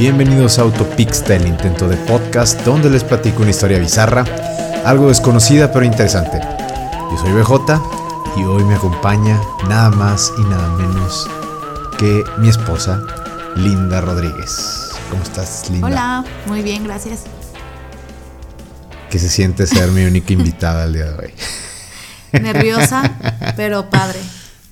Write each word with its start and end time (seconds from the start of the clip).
Bienvenidos 0.00 0.58
a 0.58 0.62
Autopixta, 0.62 1.36
el 1.36 1.46
intento 1.46 1.86
de 1.86 1.98
podcast 1.98 2.58
donde 2.62 2.88
les 2.88 3.04
platico 3.04 3.42
una 3.42 3.50
historia 3.50 3.78
bizarra, 3.78 4.24
algo 4.82 5.08
desconocida 5.08 5.70
pero 5.70 5.84
interesante. 5.84 6.40
Yo 6.40 7.18
soy 7.18 7.32
BJ 7.32 7.78
y 8.38 8.44
hoy 8.44 8.64
me 8.64 8.76
acompaña 8.76 9.38
nada 9.68 9.90
más 9.90 10.32
y 10.38 10.40
nada 10.44 10.70
menos 10.76 11.28
que 11.98 12.24
mi 12.38 12.48
esposa, 12.48 13.02
Linda 13.56 14.00
Rodríguez. 14.00 14.92
¿Cómo 15.10 15.22
estás, 15.22 15.68
Linda? 15.68 15.86
Hola, 15.88 16.24
muy 16.46 16.62
bien, 16.62 16.84
gracias. 16.84 17.24
¿Qué 19.10 19.18
se 19.18 19.28
siente 19.28 19.66
ser 19.66 19.90
mi 19.90 20.06
única 20.06 20.32
invitada 20.32 20.84
el 20.84 20.94
día 20.94 21.10
de 21.10 21.26
hoy? 21.26 21.34
Nerviosa, 22.40 23.02
pero 23.54 23.90
padre. 23.90 24.18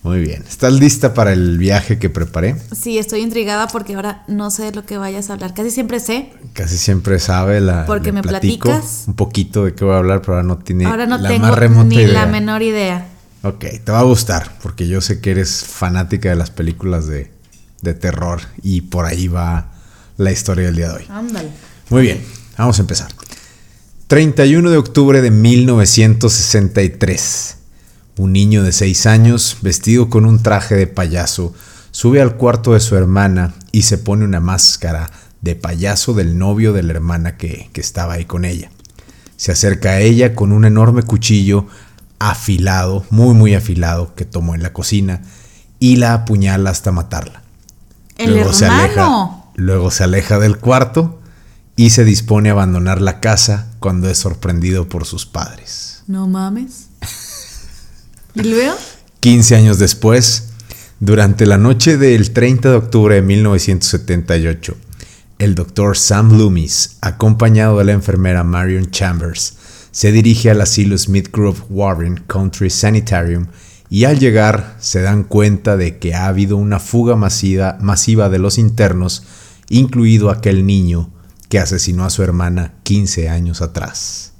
Muy 0.02 0.20
bien. 0.20 0.44
¿Estás 0.48 0.72
lista 0.74 1.12
para 1.12 1.32
el 1.32 1.58
viaje 1.58 1.98
que 1.98 2.08
preparé? 2.08 2.54
Sí, 2.72 2.98
estoy 2.98 3.20
intrigada 3.20 3.66
porque 3.68 3.94
ahora 3.96 4.22
no 4.28 4.50
sé 4.50 4.62
de 4.64 4.72
lo 4.72 4.86
que 4.86 4.96
vayas 4.96 5.28
a 5.28 5.34
hablar. 5.34 5.52
Casi 5.54 5.70
siempre 5.70 5.98
sé. 6.00 6.32
Casi 6.52 6.78
siempre 6.78 7.18
sabe 7.18 7.60
la. 7.60 7.84
Porque 7.84 8.12
me 8.12 8.22
platico 8.22 8.68
platicas. 8.68 9.04
Un 9.08 9.14
poquito 9.14 9.64
de 9.64 9.74
qué 9.74 9.84
voy 9.84 9.94
a 9.94 9.98
hablar, 9.98 10.20
pero 10.20 10.34
ahora 10.34 10.46
no 10.46 10.58
tiene 10.58 10.86
Ahora 10.86 11.06
no 11.06 11.18
la 11.18 11.28
tengo 11.28 11.46
más 11.48 11.58
remota 11.58 11.84
ni 11.88 11.96
idea. 11.96 12.12
la 12.12 12.26
menor 12.26 12.62
idea. 12.62 13.08
Ok, 13.42 13.64
te 13.84 13.92
va 13.92 14.00
a 14.00 14.04
gustar, 14.04 14.56
porque 14.62 14.86
yo 14.88 15.00
sé 15.00 15.20
que 15.20 15.30
eres 15.32 15.64
fanática 15.64 16.28
de 16.28 16.34
las 16.36 16.50
películas 16.50 17.06
de, 17.06 17.30
de 17.82 17.94
terror 17.94 18.40
y 18.62 18.80
por 18.82 19.04
ahí 19.04 19.28
va 19.28 19.72
la 20.16 20.30
historia 20.32 20.66
del 20.66 20.74
día 20.76 20.88
de 20.88 20.94
hoy. 20.94 21.04
Ándale. 21.08 21.48
Muy 21.90 22.02
bien, 22.02 22.20
vamos 22.56 22.78
a 22.78 22.82
empezar. 22.82 23.08
31 24.08 24.70
de 24.70 24.76
octubre 24.76 25.20
de 25.22 25.30
1963. 25.30 27.57
Un 28.18 28.32
niño 28.32 28.62
de 28.62 28.72
6 28.72 29.06
años, 29.06 29.58
vestido 29.62 30.10
con 30.10 30.26
un 30.26 30.42
traje 30.42 30.74
de 30.74 30.86
payaso, 30.86 31.54
sube 31.90 32.20
al 32.20 32.36
cuarto 32.36 32.74
de 32.74 32.80
su 32.80 32.96
hermana 32.96 33.54
y 33.72 33.82
se 33.82 33.96
pone 33.96 34.24
una 34.24 34.40
máscara 34.40 35.10
de 35.40 35.54
payaso 35.54 36.14
del 36.14 36.36
novio 36.36 36.72
de 36.72 36.82
la 36.82 36.92
hermana 36.92 37.36
que, 37.36 37.70
que 37.72 37.80
estaba 37.80 38.14
ahí 38.14 38.24
con 38.24 38.44
ella. 38.44 38.70
Se 39.36 39.52
acerca 39.52 39.90
a 39.90 40.00
ella 40.00 40.34
con 40.34 40.52
un 40.52 40.64
enorme 40.64 41.04
cuchillo 41.04 41.66
afilado, 42.18 43.04
muy 43.10 43.34
muy 43.34 43.54
afilado, 43.54 44.14
que 44.14 44.24
tomó 44.24 44.54
en 44.54 44.62
la 44.62 44.72
cocina 44.72 45.22
y 45.78 45.96
la 45.96 46.14
apuñala 46.14 46.70
hasta 46.70 46.90
matarla. 46.90 47.42
El 48.16 48.52
se 48.52 48.66
aleja, 48.66 48.84
hermano. 48.84 49.52
luego 49.54 49.92
se 49.92 50.02
aleja 50.04 50.40
del 50.40 50.58
cuarto 50.58 51.20
y 51.76 51.90
se 51.90 52.04
dispone 52.04 52.48
a 52.48 52.52
abandonar 52.52 53.00
la 53.00 53.20
casa 53.20 53.70
cuando 53.78 54.10
es 54.10 54.18
sorprendido 54.18 54.88
por 54.88 55.06
sus 55.06 55.24
padres. 55.24 56.02
No 56.08 56.26
mames. 56.26 56.87
¿Y 58.34 58.42
luego? 58.42 58.76
15 59.20 59.56
años 59.56 59.78
después, 59.78 60.50
durante 61.00 61.46
la 61.46 61.58
noche 61.58 61.96
del 61.96 62.32
30 62.32 62.70
de 62.70 62.76
octubre 62.76 63.14
de 63.14 63.22
1978, 63.22 64.76
el 65.38 65.54
doctor 65.54 65.96
Sam 65.96 66.36
Loomis, 66.36 66.96
acompañado 67.00 67.78
de 67.78 67.84
la 67.84 67.92
enfermera 67.92 68.44
Marion 68.44 68.90
Chambers, 68.90 69.54
se 69.90 70.12
dirige 70.12 70.50
al 70.50 70.60
asilo 70.60 70.96
Smith 70.98 71.30
Grove 71.32 71.60
Warren 71.70 72.22
Country 72.26 72.70
Sanitarium 72.70 73.46
y 73.90 74.04
al 74.04 74.18
llegar 74.18 74.76
se 74.78 75.00
dan 75.00 75.24
cuenta 75.24 75.76
de 75.76 75.98
que 75.98 76.14
ha 76.14 76.26
habido 76.26 76.56
una 76.56 76.78
fuga 76.78 77.16
masiva, 77.16 77.78
masiva 77.80 78.28
de 78.28 78.38
los 78.38 78.58
internos, 78.58 79.24
incluido 79.68 80.30
aquel 80.30 80.66
niño 80.66 81.10
que 81.48 81.58
asesinó 81.58 82.04
a 82.04 82.10
su 82.10 82.22
hermana 82.22 82.74
15 82.82 83.28
años 83.28 83.62
atrás. 83.62 84.32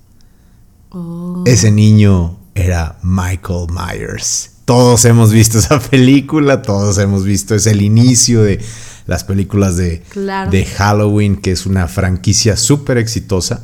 Oh. 0.91 1.43
Ese 1.47 1.71
niño 1.71 2.39
era 2.65 2.99
Michael 3.03 3.67
Myers. 3.71 4.51
Todos 4.65 5.05
hemos 5.05 5.33
visto 5.33 5.59
esa 5.59 5.79
película, 5.91 6.63
todos 6.63 6.99
hemos 6.99 7.25
visto, 7.25 7.55
es 7.55 7.67
el 7.67 7.83
inicio 7.83 8.43
de 8.43 8.61
las 9.07 9.25
películas 9.25 9.77
de, 9.77 10.03
Claro. 10.11 10.51
de 10.51 10.65
Halloween, 10.67 11.37
que 11.37 11.53
es 11.53 11.65
una 11.67 11.89
franquicia 11.89 12.57
súper 12.57 12.99
exitosa, 12.99 13.63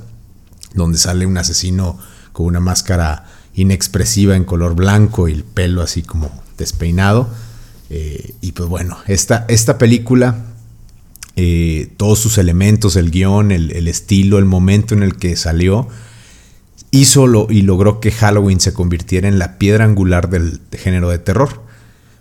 donde 0.75 0.99
sale 0.99 1.27
un 1.27 1.37
asesino 1.37 1.99
con 2.33 2.47
una 2.47 2.61
máscara 2.61 3.27
inexpresiva 3.55 4.35
en 4.37 4.45
color 4.45 4.75
blanco 4.75 5.29
y 5.29 5.33
el 5.33 5.45
pelo 5.45 5.83
así 5.83 6.03
como 6.03 6.31
despeinado. 6.59 7.29
Eh, 7.91 8.35
y 8.41 8.53
pues 8.53 8.69
bueno, 8.69 8.97
esta, 9.07 9.45
esta 9.49 9.77
película, 9.79 10.37
eh, 11.37 11.93
todos 11.97 12.19
sus 12.19 12.39
elementos, 12.39 12.97
el 12.97 13.11
guion, 13.11 13.53
el, 13.53 13.71
el 13.73 13.87
estilo, 13.89 14.39
el 14.39 14.47
momento 14.47 14.95
en 14.95 15.03
el 15.03 15.17
que 15.17 15.37
salió, 15.37 15.87
hizo 17.01 17.27
lo- 17.27 17.47
y 17.51 17.63
logró 17.63 18.01
que 18.01 18.11
Halloween 18.11 18.61
se 18.61 18.73
convirtiera 18.73 19.29
en 19.29 19.39
la 19.39 19.59
piedra 19.59 19.85
angular 19.85 20.29
del 20.31 20.61
género 20.73 21.09
de 21.11 21.19
terror. 21.19 21.63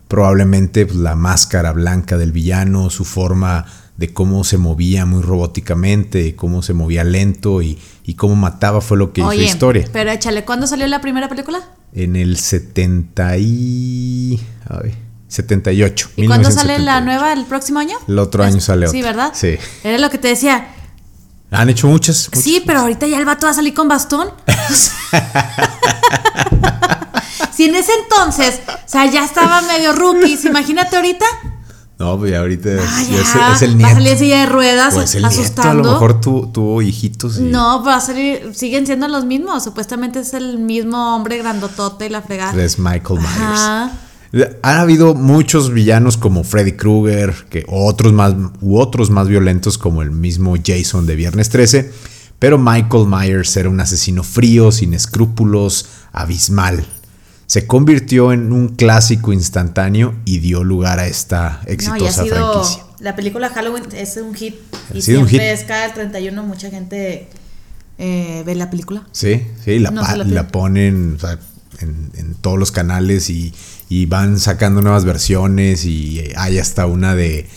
Probablemente 0.07 0.85
pues, 0.85 0.97
la 0.97 1.16
máscara 1.16 1.72
blanca 1.72 2.17
del 2.17 2.31
villano, 2.31 2.89
su 2.89 3.06
forma 3.06 3.66
de 3.97 4.12
cómo 4.13 4.44
se 4.44 4.57
movía 4.57 5.06
muy 5.06 5.22
robóticamente, 5.22 6.35
cómo 6.35 6.62
se 6.62 6.73
movía 6.73 7.03
lento 7.03 7.62
y, 7.62 7.79
y 8.03 8.16
cómo 8.16 8.35
mataba 8.35 8.81
fue 8.81 8.97
lo 8.97 9.13
que 9.13 9.22
Oye, 9.22 9.44
hizo 9.44 9.53
historia. 9.53 9.88
pero 9.94 10.12
échale, 10.12 10.44
¿cuándo 10.45 10.66
salió 10.67 10.85
la 10.88 11.00
primera 11.01 11.29
película? 11.29 11.59
En 11.94 12.16
el 12.16 12.38
70 12.38 13.38
y... 13.38 14.39
ay, 14.67 14.94
78. 15.28 16.09
¿Y 16.16 16.28
cuándo 16.28 16.51
sale 16.51 16.78
1978. 16.78 16.83
la 16.85 17.01
nueva 17.01 17.33
el 17.33 17.45
próximo 17.45 17.79
año? 17.79 17.97
El 18.07 18.19
otro 18.19 18.44
año 18.44 18.59
sale 18.59 18.88
Sí. 18.88 19.01
¿verdad? 19.01 19.31
Sí. 19.33 19.56
Era 19.83 19.97
lo 19.97 20.09
que 20.12 20.17
te 20.19 20.28
decía. 20.28 20.67
Han 21.53 21.69
hecho 21.69 21.88
muchas. 21.88 22.28
muchas. 22.30 22.44
Sí, 22.44 22.62
pero 22.66 22.80
ahorita 22.81 23.08
ya 23.08 23.18
el 23.19 23.25
vato 23.25 23.46
va 23.46 23.52
a 23.52 23.56
salir 23.56 23.74
con 23.74 23.88
bastón. 23.88 24.30
si 27.53 27.66
en 27.66 27.75
ese 27.75 27.91
entonces, 28.03 28.62
o 28.68 28.72
sea, 28.88 29.06
ya 29.06 29.24
estaba 29.24 29.62
medio 29.62 29.94
rookies, 29.94 30.46
imagínate 30.46 30.96
ahorita. 30.96 31.25
No, 32.00 32.18
pues 32.18 32.31
ya 32.31 32.40
ahorita 32.40 32.69
es, 32.74 32.81
Ah, 32.86 33.03
ya 33.03 33.22
es- 33.22 33.56
es 33.56 33.62
el 33.62 33.72
va 33.72 33.74
a 33.74 33.78
nieto. 33.78 33.94
salir 33.94 34.12
en 34.13 34.19
silla 34.19 34.40
de 34.40 34.46
ruedas, 34.47 34.94
Pues 34.96 35.16
el 35.16 35.22
nieto, 35.22 35.40
asustando. 35.42 35.69
a 35.69 35.74
lo 35.75 35.84
mejor 35.94 36.19
tu- 36.19 36.47
tuvo 36.52 36.81
hijitos. 36.81 37.38
y- 37.38 37.44
No, 37.44 37.84
va 37.84 37.97
a 37.97 38.02
salir, 38.02 38.52
siguen 38.56 38.86
siendo 38.88 39.08
los 39.08 39.25
mismos. 39.25 39.63
Supuestamente 39.63 40.19
es 40.19 40.34
el 40.34 40.58
mismo 40.58 41.16
hombre 41.16 41.38
grandotote 41.38 42.08
y 42.08 42.09
la 42.09 42.22
fregada. 42.22 42.62
Es 42.62 42.80
Michael 42.80 43.19
Myers. 43.19 43.38
Ajá. 43.40 43.92
Han 44.63 44.77
habido 44.79 45.13
muchos 45.13 45.71
villanos 45.71 46.17
como 46.17 46.44
Freddy 46.44 46.71
Krueger, 46.71 47.33
que 47.49 47.66
otros 47.67 48.13
más 48.13 48.33
u 48.61 48.79
otros 48.79 49.11
más 49.11 49.27
violentos 49.27 49.77
como 49.77 50.01
el 50.01 50.09
mismo 50.09 50.55
Jason 50.63 51.05
de 51.05 51.16
Viernes 51.16 51.49
13, 51.49 51.91
pero 52.39 52.57
Michael 52.57 53.05
Myers 53.07 53.55
era 53.57 53.69
un 53.69 53.79
asesino 53.79 54.23
frío, 54.23 54.71
sin 54.71 54.94
escrúpulos, 54.95 55.85
abismal. 56.11 56.83
Se 57.45 57.67
convirtió 57.67 58.33
en 58.33 58.51
un 58.51 58.69
clásico 58.69 59.33
instantáneo 59.33 60.16
y 60.25 60.39
dio 60.39 60.63
lugar 60.63 60.97
a 60.97 61.05
esta 61.05 61.61
No, 61.65 61.71
exitosa 61.71 62.23
sido. 62.23 62.35
franquicia. 62.53 62.83
La 63.01 63.15
película 63.15 63.50
Halloween 63.50 63.83
es 63.95 64.17
un 64.17 64.33
hit. 64.33 64.55
Ha 64.89 64.94
Y 64.94 64.97
un 64.97 65.01
siempre 65.03 65.29
hit. 65.29 65.41
es 65.41 65.63
cada 65.65 65.94
31, 65.94 66.41
mucha 66.44 66.71
gente 66.71 67.27
eh, 68.00 68.41
ve 68.45 68.55
la 68.55 68.71
película. 68.71 69.05
Sí, 69.11 69.44
sí, 69.63 69.77
la, 69.77 69.91
No 69.91 70.01
la 70.01 70.23
la 70.23 70.47
ponen 70.47 71.15
o 71.17 71.19
sea, 71.19 71.38
en, 71.79 72.11
en 72.16 72.35
todos 72.35 72.57
los 72.59 72.72
canales 72.72 73.29
y, 73.29 73.53
y 73.89 74.06
van 74.06 74.39
sacando 74.39 74.81
nuevas 74.81 75.06
versiones 75.06 75.85
y 75.85 76.31
hay 76.35 76.59
hasta 76.59 76.85
una 76.88 77.16
de, 77.16 77.47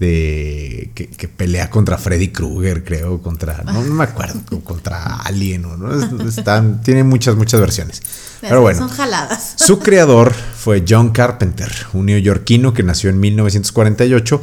de 0.00 0.90
que, 0.94 1.08
que 1.08 1.28
pelea 1.28 1.70
contra 1.70 1.96
Freddy 1.98 2.28
Krueger, 2.28 2.84
creo, 2.84 3.22
contra, 3.22 3.62
no, 3.64 3.82
no 3.82 3.94
me 3.94 4.04
acuerdo, 4.04 4.40
contra 4.64 5.16
Alien, 5.22 5.64
o 5.64 5.76
¿no? 5.76 5.94
Es- 6.22 6.36
Están, 6.38 6.82
tiene 6.82 7.02
muchas, 7.04 7.34
muchas 7.36 7.60
versiones. 7.60 8.02
Pero 8.40 8.60
bueno, 8.60 8.80
Son 8.80 8.88
jaladas. 8.90 9.54
su 9.56 9.78
creador 9.78 10.32
fue 10.34 10.84
John 10.86 11.10
Carpenter, 11.10 11.72
un 11.94 12.06
neoyorquino 12.06 12.74
que 12.74 12.82
nació 12.82 13.10
en 13.10 13.18
1948 13.20 14.42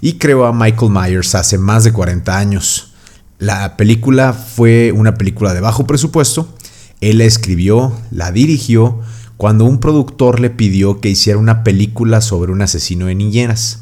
y 0.00 0.14
creó 0.14 0.46
a 0.46 0.52
Michael 0.52 0.90
Myers 0.90 1.34
hace 1.34 1.58
más 1.58 1.84
de 1.84 1.92
40 1.92 2.36
años. 2.36 2.90
La 3.38 3.76
película 3.76 4.32
fue 4.32 4.92
una 4.92 5.14
película 5.16 5.52
de 5.52 5.60
bajo 5.60 5.86
presupuesto. 5.86 6.56
Él 7.10 7.18
la 7.18 7.24
escribió, 7.24 7.92
la 8.10 8.32
dirigió, 8.32 9.00
cuando 9.36 9.66
un 9.66 9.78
productor 9.78 10.40
le 10.40 10.48
pidió 10.48 11.00
que 11.00 11.10
hiciera 11.10 11.38
una 11.38 11.62
película 11.62 12.20
sobre 12.20 12.50
un 12.50 12.62
asesino 12.62 13.06
de 13.06 13.14
niñeras. 13.14 13.80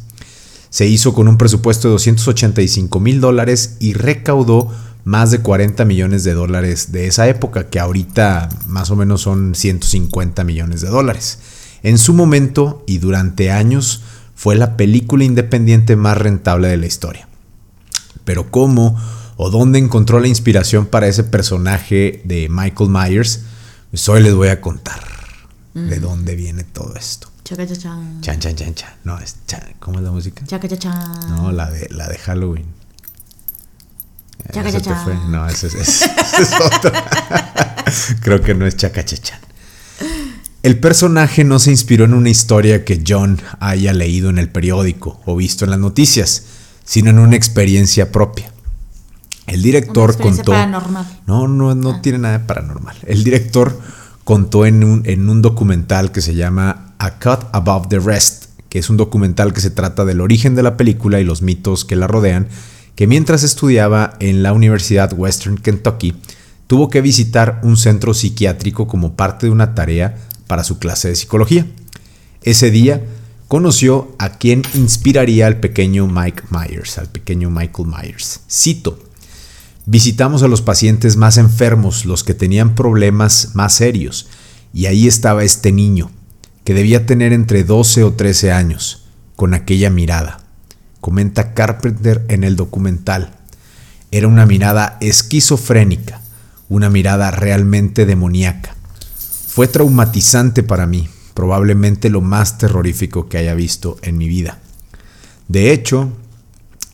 Se 0.71 0.89
hizo 0.89 1.15
con 1.15 1.29
un 1.29 1.39
presupuesto 1.39 1.87
de 1.87 1.93
285 1.93 2.99
mil 2.99 3.21
dólares 3.21 3.77
y 3.79 3.93
recaudó 3.93 4.73
más 5.05 5.31
de 5.31 5.39
40 5.39 5.85
millones 5.85 6.25
de 6.25 6.35
dólares 6.35 6.91
de 6.91 7.07
esa 7.07 7.29
época, 7.29 7.69
que 7.71 7.79
ahorita 7.79 8.49
más 8.67 8.91
o 8.91 8.97
menos 8.97 9.21
son 9.21 9.55
150 9.55 10.43
millones 10.43 10.81
de 10.81 10.89
dólares. 10.89 11.39
En 11.85 11.99
su 11.99 12.15
momento 12.15 12.83
y 12.89 12.99
durante 12.99 13.53
años 13.53 14.03
fue 14.35 14.57
la 14.57 14.77
película 14.77 15.23
independiente 15.23 15.95
más 15.95 16.19
rentable 16.19 16.69
de 16.69 16.77
la 16.77 16.87
historia. 16.87 17.29
Pero 18.25 18.51
cómo 18.51 18.97
o 19.37 19.50
dónde 19.50 19.79
encontró 19.79 20.20
la 20.20 20.29
inspiración 20.29 20.87
para 20.87 21.06
ese 21.06 21.25
personaje 21.25 22.23
de 22.25 22.49
Michael 22.50 22.90
Myers, 22.90 23.40
pues 23.90 24.08
hoy 24.08 24.23
les 24.23 24.34
voy 24.34 24.49
a 24.49 24.61
contar 24.61 25.02
de 25.75 26.00
dónde 26.00 26.34
viene 26.34 26.64
todo 26.64 26.94
esto. 26.96 27.29
Chaca, 27.44 27.67
cha, 27.67 27.76
chan. 27.76 28.20
Chan, 28.20 28.38
chan, 28.38 28.55
chan, 28.55 28.75
chan. 28.75 28.90
No, 29.05 29.19
es 29.19 29.37
chan. 29.46 29.75
¿Cómo 29.81 29.99
es 29.99 30.05
la 30.05 30.12
música? 30.12 30.44
Chaca, 30.46 30.69
cha, 30.69 30.79
chan. 30.79 31.29
No, 31.29 31.50
la 31.50 31.70
de, 31.70 31.88
la 31.90 32.08
de 32.08 32.19
Halloween. 32.19 32.67
Chaca, 34.52 34.70
cha, 34.70 34.79
te 34.79 34.84
chan. 34.84 35.05
fue. 35.05 35.14
No, 35.29 35.49
ese 35.49 35.67
es, 35.67 35.75
ese 35.75 36.06
es 36.43 36.52
otro. 36.61 36.93
Creo 38.20 38.40
que 38.40 38.55
no 38.55 38.67
es 38.67 38.76
Chacachachan. 38.76 39.40
El 40.62 40.79
personaje 40.79 41.43
no 41.43 41.58
se 41.58 41.70
inspiró 41.70 42.05
en 42.05 42.14
una 42.14 42.31
historia 42.31 42.84
que 42.84 43.02
John 43.06 43.40
haya 43.58 43.93
leído 43.93 44.31
en 44.31 44.38
el 44.38 44.49
periódico 44.49 45.20
o 45.26 45.34
visto 45.34 45.64
en 45.64 45.73
las 45.73 45.81
noticias, 45.81 46.44
sino 46.84 47.11
en 47.11 47.19
una 47.19 47.37
experiencia 47.37 48.12
propia. 48.12 48.52
El 49.53 49.63
director 49.63 50.15
Una 50.15 50.23
contó. 50.23 50.53
paranormal. 50.53 51.07
No, 51.27 51.47
no, 51.47 51.75
no 51.75 52.01
tiene 52.01 52.19
nada 52.19 52.39
de 52.39 52.45
paranormal. 52.45 52.97
El 53.07 53.23
director 53.23 53.79
contó 54.25 54.65
en 54.65 54.83
un, 54.83 55.03
en 55.05 55.29
un 55.29 55.43
documental 55.43 56.11
que 56.11 56.23
se 56.23 56.35
llama 56.35 56.95
A 56.99 57.19
Cut 57.19 57.47
Above 57.53 57.89
the 57.89 57.99
Rest, 57.99 58.47
que 58.69 58.79
es 58.79 58.89
un 58.89 58.97
documental 58.97 59.53
que 59.53 59.61
se 59.61 59.71
trata 59.71 60.05
del 60.05 60.21
origen 60.21 60.55
de 60.55 60.63
la 60.63 60.77
película 60.77 61.21
y 61.21 61.25
los 61.25 61.43
mitos 61.43 61.85
que 61.85 61.97
la 61.97 62.07
rodean, 62.07 62.49
que 62.95 63.07
mientras 63.07 63.43
estudiaba 63.43 64.15
en 64.21 64.43
la 64.43 64.53
Universidad 64.53 65.13
Western 65.15 65.59
Kentucky, 65.59 66.15
tuvo 66.67 66.89
que 66.89 67.03
visitar 67.03 67.61
un 67.63 67.77
centro 67.77 68.15
psiquiátrico 68.15 68.87
como 68.87 69.15
parte 69.15 69.47
de 69.47 69.53
una 69.53 69.75
tarea 69.75 70.17
para 70.47 70.65
su 70.65 70.79
clase 70.79 71.09
de 71.09 71.17
psicología. 71.17 71.67
Ese 72.43 72.71
día 72.71 73.03
conoció 73.49 74.15
a 74.19 74.31
quien 74.39 74.63
inspiraría 74.75 75.47
al 75.47 75.61
pequeño 75.61 76.07
Mike 76.07 76.45
Myers, 76.51 76.97
al 76.97 77.09
pequeño 77.09 77.51
Michael 77.51 77.89
Myers. 77.89 78.41
Cito. 78.51 78.99
Visitamos 79.84 80.44
a 80.44 80.49
los 80.49 80.62
pacientes 80.62 81.17
más 81.17 81.38
enfermos, 81.38 82.05
los 82.06 82.23
que 82.23 82.34
tenían 82.34 82.76
problemas 82.76 83.50
más 83.55 83.75
serios, 83.75 84.29
y 84.73 84.87
ahí 84.87 85.08
estaba 85.08 85.43
este 85.43 85.73
niño, 85.73 86.11
que 86.62 86.73
debía 86.73 87.05
tener 87.05 87.32
entre 87.32 87.64
12 87.64 88.05
o 88.05 88.12
13 88.12 88.52
años, 88.52 89.06
con 89.34 89.55
aquella 89.55 89.90
mirada. 89.90 90.38
Comenta 91.00 91.52
Carpenter 91.52 92.25
en 92.29 92.44
el 92.44 92.55
documental. 92.55 93.34
Era 94.12 94.29
una 94.29 94.46
mirada 94.46 94.99
esquizofrénica, 95.00 96.20
una 96.69 96.88
mirada 96.88 97.32
realmente 97.32 98.06
demoníaca. 98.06 98.76
Fue 99.49 99.67
traumatizante 99.67 100.62
para 100.62 100.87
mí, 100.87 101.08
probablemente 101.34 102.08
lo 102.08 102.20
más 102.20 102.56
terrorífico 102.56 103.29
que 103.29 103.38
haya 103.38 103.55
visto 103.55 103.99
en 104.02 104.17
mi 104.17 104.29
vida. 104.29 104.61
De 105.49 105.73
hecho, 105.73 106.12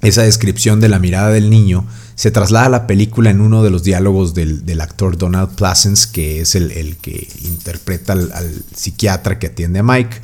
esa 0.00 0.22
descripción 0.22 0.80
de 0.80 0.88
la 0.88 0.98
mirada 0.98 1.30
del 1.30 1.50
niño 1.50 1.84
se 2.14 2.30
traslada 2.30 2.66
a 2.66 2.70
la 2.70 2.86
película 2.86 3.30
en 3.30 3.40
uno 3.40 3.62
de 3.62 3.70
los 3.70 3.82
diálogos 3.82 4.34
del, 4.34 4.64
del 4.64 4.80
actor 4.80 5.16
Donald 5.16 5.50
Pleasence, 5.54 6.08
que 6.12 6.40
es 6.40 6.54
el, 6.54 6.70
el 6.72 6.96
que 6.96 7.28
interpreta 7.44 8.12
al, 8.12 8.32
al, 8.32 8.64
psiquiatra 8.74 9.38
que 9.38 9.48
atiende 9.48 9.80
a 9.80 9.82
Mike, 9.82 10.16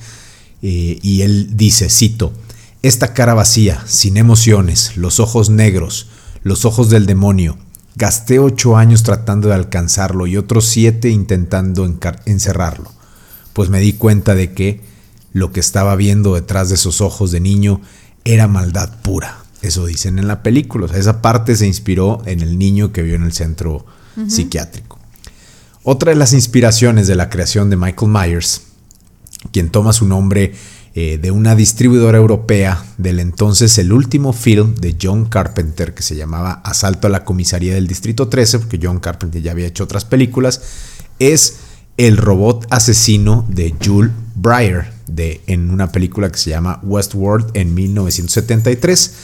eh, 0.63 0.99
y 1.03 1.23
él 1.23 1.57
dice, 1.57 1.91
cito, 1.91 2.33
esta 2.83 3.15
cara 3.15 3.35
vacía, 3.35 3.83
sin 3.87 4.17
emociones, 4.17 4.97
los 4.97 5.21
ojos 5.21 5.51
negros, 5.51 6.09
los 6.43 6.65
ojos 6.65 6.91
del 6.91 7.07
demonio, 7.07 7.57
gasté 7.97 8.39
ocho 8.39 8.77
años 8.77 9.03
tratando 9.03 9.49
de 9.49 9.55
alcanzarlo 9.55 10.27
y 10.27 10.37
otros 10.37 10.67
siete 10.67 11.11
intentando 11.11 11.89
encerrarlo, 12.27 12.93
pues 13.53 13.71
me 13.71 13.81
di 13.81 13.93
cuenta 13.93 14.35
de 14.35 14.53
que 14.53 14.81
lo 15.33 15.53
que 15.53 15.61
estaba 15.61 15.97
viendo 15.97 16.35
detrás 16.35 16.69
de 16.69 16.77
esos 16.77 17.01
ojos 17.01 17.31
de 17.31 17.41
niño 17.41 17.81
era 18.25 18.49
maldad 18.49 19.01
pura. 19.03 19.44
Eso 19.65 19.87
dicen 19.87 20.19
en 20.19 20.29
la 20.29 20.43
película. 20.43 20.87
O 20.87 20.89
sea, 20.89 20.99
esa 20.99 21.23
parte 21.23 21.57
se 21.57 21.67
inspiró 21.67 22.23
en 22.27 22.41
el 22.41 22.59
niño 22.59 22.93
que 22.93 23.03
vio 23.03 23.15
en 23.15 23.25
el 23.25 23.33
centro 23.33 23.87
uh 24.17 24.21
-huh. 24.21 24.31
psiquiátrico. 24.31 24.99
Otra 25.83 26.11
de 26.11 26.17
las 26.17 26.33
inspiraciones 26.33 27.07
de 27.07 27.15
la 27.15 27.29
creación 27.29 27.71
de 27.71 27.77
Michael 27.77 28.11
Myers, 28.11 28.63
quien 29.53 29.71
toma 29.71 29.93
su 29.93 30.07
nombre 30.07 30.55
eh, 30.95 31.19
de 31.21 31.31
una 31.31 31.55
distribuidora 31.55 32.19
europea 32.19 32.85
del 32.99 33.19
entonces 33.19 33.77
el 33.79 33.93
último 33.93 34.33
film 34.33 34.77
de 34.77 34.97
John 35.01 35.27
Carpenter 35.27 35.93
que 35.93 36.03
se 36.03 36.15
llamaba 36.15 36.63
Asalto 36.65 37.09
a 37.09 37.11
la 37.11 37.25
comisaría 37.25 37.75
del 37.75 37.89
Distrito 37.89 38.29
13, 38.29 38.61
porque 38.61 38.79
John 38.81 39.01
Carpenter 39.01 39.43
ya 39.43 39.51
había 39.51 39.67
hecho 39.67 39.85
otras 39.85 40.05
películas, 40.05 40.63
es 41.19 41.57
el 41.97 42.17
robot 42.17 42.67
asesino 42.71 43.45
de 43.49 43.75
Jules 43.85 44.13
Breyer 44.37 44.93
de, 45.07 45.41
en 45.49 45.71
una 45.71 45.91
película 45.91 46.31
que 46.31 46.39
se 46.39 46.51
llama 46.51 46.81
Westworld 46.83 47.51
en 47.55 47.75
1973 47.75 49.15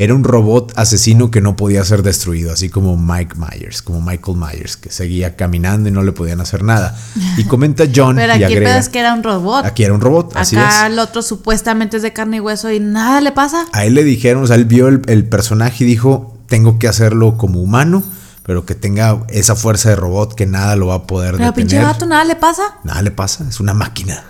era 0.00 0.14
un 0.14 0.24
robot 0.24 0.72
asesino 0.76 1.30
que 1.30 1.42
no 1.42 1.56
podía 1.56 1.84
ser 1.84 2.02
destruido, 2.02 2.54
así 2.54 2.70
como 2.70 2.96
Mike 2.96 3.34
Myers, 3.36 3.82
como 3.82 4.00
Michael 4.00 4.38
Myers, 4.38 4.78
que 4.78 4.90
seguía 4.90 5.36
caminando 5.36 5.90
y 5.90 5.92
no 5.92 6.02
le 6.02 6.12
podían 6.12 6.40
hacer 6.40 6.62
nada. 6.62 6.98
Y 7.36 7.44
comenta 7.44 7.84
John 7.94 8.16
Pero 8.16 8.34
y 8.34 8.42
aquí 8.42 8.54
agrega, 8.54 8.78
es 8.78 8.88
que 8.88 8.98
era 8.98 9.12
un 9.12 9.22
robot. 9.22 9.66
Aquí 9.66 9.84
era 9.84 9.92
un 9.92 10.00
robot, 10.00 10.32
así 10.36 10.56
Acá 10.56 10.86
es. 10.86 10.92
el 10.94 10.98
otro 10.98 11.20
supuestamente 11.20 11.98
es 11.98 12.02
de 12.02 12.14
carne 12.14 12.38
y 12.38 12.40
hueso 12.40 12.70
y 12.70 12.80
nada 12.80 13.20
le 13.20 13.30
pasa. 13.32 13.66
A 13.74 13.84
él 13.84 13.92
le 13.92 14.02
dijeron, 14.02 14.42
o 14.42 14.46
sea, 14.46 14.56
él 14.56 14.64
vio 14.64 14.88
el, 14.88 15.02
el 15.06 15.26
personaje 15.26 15.84
y 15.84 15.86
dijo, 15.86 16.34
tengo 16.48 16.78
que 16.78 16.88
hacerlo 16.88 17.36
como 17.36 17.60
humano, 17.60 18.02
pero 18.42 18.64
que 18.64 18.74
tenga 18.74 19.22
esa 19.28 19.54
fuerza 19.54 19.90
de 19.90 19.96
robot 19.96 20.34
que 20.34 20.46
nada 20.46 20.76
lo 20.76 20.86
va 20.86 20.94
a 20.94 21.02
poder 21.06 21.36
Pero 21.36 21.52
pinche 21.52 21.76
detener. 21.76 21.92
vato, 21.92 22.06
nada 22.06 22.24
le 22.24 22.36
pasa. 22.36 22.62
Nada 22.84 23.02
le 23.02 23.10
pasa, 23.10 23.44
es 23.46 23.60
una 23.60 23.74
máquina. 23.74 24.24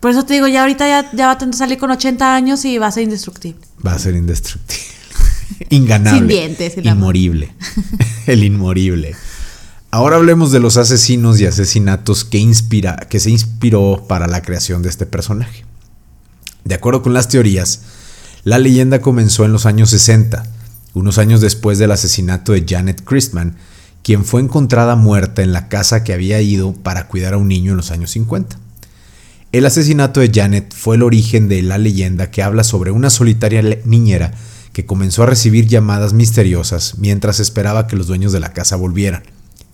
Por 0.00 0.10
eso 0.10 0.24
te 0.24 0.34
digo, 0.34 0.48
ya 0.48 0.62
ahorita 0.62 0.86
ya, 0.88 1.10
ya 1.12 1.26
va 1.26 1.32
a 1.34 1.38
tener 1.38 1.52
que 1.52 1.58
salir 1.58 1.78
con 1.78 1.92
80 1.92 2.34
años 2.34 2.64
y 2.64 2.76
va 2.78 2.88
a 2.88 2.90
ser 2.90 3.04
indestructible. 3.04 3.60
Va 3.86 3.92
a 3.94 3.98
ser 4.00 4.16
indestructible. 4.16 4.85
Inganable. 5.70 6.18
Sin 6.18 6.28
dientes, 6.28 6.78
amor. 6.78 6.86
Inmorible. 6.86 7.52
El 8.26 8.44
inmorible. 8.44 9.14
Ahora 9.90 10.16
hablemos 10.16 10.52
de 10.52 10.60
los 10.60 10.76
asesinos 10.76 11.40
y 11.40 11.46
asesinatos 11.46 12.24
que, 12.24 12.38
inspira, 12.38 12.96
que 13.08 13.20
se 13.20 13.30
inspiró 13.30 14.04
para 14.08 14.26
la 14.26 14.42
creación 14.42 14.82
de 14.82 14.88
este 14.88 15.06
personaje. 15.06 15.64
De 16.64 16.74
acuerdo 16.74 17.02
con 17.02 17.14
las 17.14 17.28
teorías, 17.28 17.82
la 18.44 18.58
leyenda 18.58 19.00
comenzó 19.00 19.44
en 19.44 19.52
los 19.52 19.64
años 19.64 19.90
60, 19.90 20.44
unos 20.94 21.18
años 21.18 21.40
después 21.40 21.78
del 21.78 21.92
asesinato 21.92 22.52
de 22.52 22.64
Janet 22.68 23.04
Christman, 23.04 23.56
quien 24.02 24.24
fue 24.24 24.40
encontrada 24.40 24.96
muerta 24.96 25.42
en 25.42 25.52
la 25.52 25.68
casa 25.68 26.04
que 26.04 26.12
había 26.12 26.40
ido 26.40 26.72
para 26.72 27.08
cuidar 27.08 27.34
a 27.34 27.38
un 27.38 27.48
niño 27.48 27.70
en 27.70 27.76
los 27.76 27.90
años 27.90 28.10
50. 28.10 28.58
El 29.52 29.64
asesinato 29.64 30.20
de 30.20 30.30
Janet 30.32 30.74
fue 30.74 30.96
el 30.96 31.02
origen 31.02 31.48
de 31.48 31.62
la 31.62 31.78
leyenda 31.78 32.30
que 32.30 32.42
habla 32.42 32.64
sobre 32.64 32.90
una 32.90 33.10
solitaria 33.10 33.62
niñera 33.84 34.32
que 34.76 34.84
comenzó 34.84 35.22
a 35.22 35.26
recibir 35.26 35.68
llamadas 35.68 36.12
misteriosas 36.12 36.98
mientras 36.98 37.40
esperaba 37.40 37.86
que 37.86 37.96
los 37.96 38.08
dueños 38.08 38.32
de 38.32 38.40
la 38.40 38.52
casa 38.52 38.76
volvieran. 38.76 39.22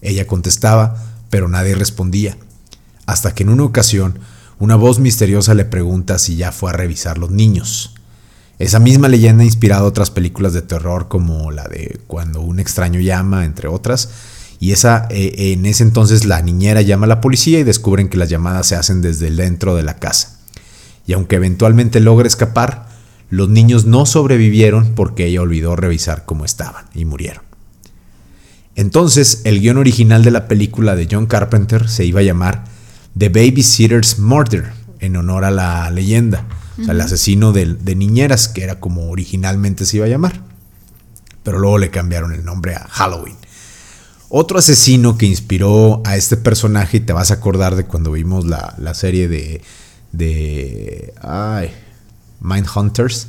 Ella 0.00 0.28
contestaba, 0.28 0.94
pero 1.28 1.48
nadie 1.48 1.74
respondía. 1.74 2.36
Hasta 3.04 3.34
que 3.34 3.42
en 3.42 3.48
una 3.48 3.64
ocasión, 3.64 4.20
una 4.60 4.76
voz 4.76 5.00
misteriosa 5.00 5.54
le 5.54 5.64
pregunta 5.64 6.20
si 6.20 6.36
ya 6.36 6.52
fue 6.52 6.70
a 6.70 6.74
revisar 6.74 7.18
los 7.18 7.32
niños. 7.32 7.96
Esa 8.60 8.78
misma 8.78 9.08
leyenda 9.08 9.42
ha 9.42 9.44
inspirado 9.44 9.86
otras 9.86 10.12
películas 10.12 10.52
de 10.52 10.62
terror 10.62 11.08
como 11.08 11.50
la 11.50 11.64
de 11.64 11.98
Cuando 12.06 12.40
un 12.40 12.60
extraño 12.60 13.00
llama, 13.00 13.44
entre 13.44 13.66
otras. 13.66 14.08
Y 14.60 14.70
esa, 14.70 15.08
eh, 15.10 15.52
en 15.52 15.66
ese 15.66 15.82
entonces 15.82 16.26
la 16.26 16.42
niñera 16.42 16.80
llama 16.80 17.06
a 17.06 17.08
la 17.08 17.20
policía 17.20 17.58
y 17.58 17.64
descubren 17.64 18.08
que 18.08 18.18
las 18.18 18.28
llamadas 18.28 18.68
se 18.68 18.76
hacen 18.76 19.02
desde 19.02 19.32
dentro 19.32 19.74
de 19.74 19.82
la 19.82 19.96
casa. 19.96 20.38
Y 21.08 21.14
aunque 21.14 21.34
eventualmente 21.34 21.98
logra 21.98 22.28
escapar, 22.28 22.91
los 23.32 23.48
niños 23.48 23.86
no 23.86 24.04
sobrevivieron 24.04 24.92
porque 24.94 25.24
ella 25.24 25.40
olvidó 25.40 25.74
revisar 25.74 26.26
cómo 26.26 26.44
estaban 26.44 26.84
y 26.92 27.06
murieron. 27.06 27.42
Entonces, 28.76 29.40
el 29.44 29.62
guion 29.62 29.78
original 29.78 30.22
de 30.22 30.30
la 30.30 30.48
película 30.48 30.96
de 30.96 31.08
John 31.10 31.24
Carpenter 31.24 31.88
se 31.88 32.04
iba 32.04 32.20
a 32.20 32.24
llamar 32.24 32.64
The 33.16 33.30
Babysitter's 33.30 34.18
Murder, 34.18 34.72
en 35.00 35.16
honor 35.16 35.46
a 35.46 35.50
la 35.50 35.90
leyenda, 35.90 36.40
uh 36.40 36.80
-huh. 36.80 36.82
o 36.82 36.84
sea, 36.84 36.92
el 36.92 37.00
asesino 37.00 37.52
de, 37.52 37.74
de, 37.74 37.94
niñeras, 37.94 38.48
que 38.48 38.64
era 38.64 38.80
como 38.80 39.08
originalmente 39.08 39.86
se 39.86 39.96
iba 39.96 40.04
a 40.04 40.10
llamar. 40.10 40.42
Pero 41.42 41.58
luego 41.58 41.78
le 41.78 41.88
cambiaron 41.88 42.34
el 42.34 42.44
nombre 42.44 42.74
a 42.74 42.86
Halloween. 42.86 43.36
Otro 44.28 44.58
asesino 44.58 45.16
que 45.16 45.24
inspiró 45.24 46.02
a 46.04 46.18
este 46.18 46.36
personaje, 46.36 46.98
y 46.98 47.00
te 47.00 47.14
vas 47.14 47.30
a 47.30 47.34
acordar 47.34 47.76
de 47.76 47.86
cuando 47.86 48.12
vimos 48.12 48.44
la, 48.44 48.74
la 48.76 48.92
serie 48.92 49.26
de, 49.26 49.62
de 50.12 51.14
ay, 51.22 51.70
Mindhunters, 52.42 53.28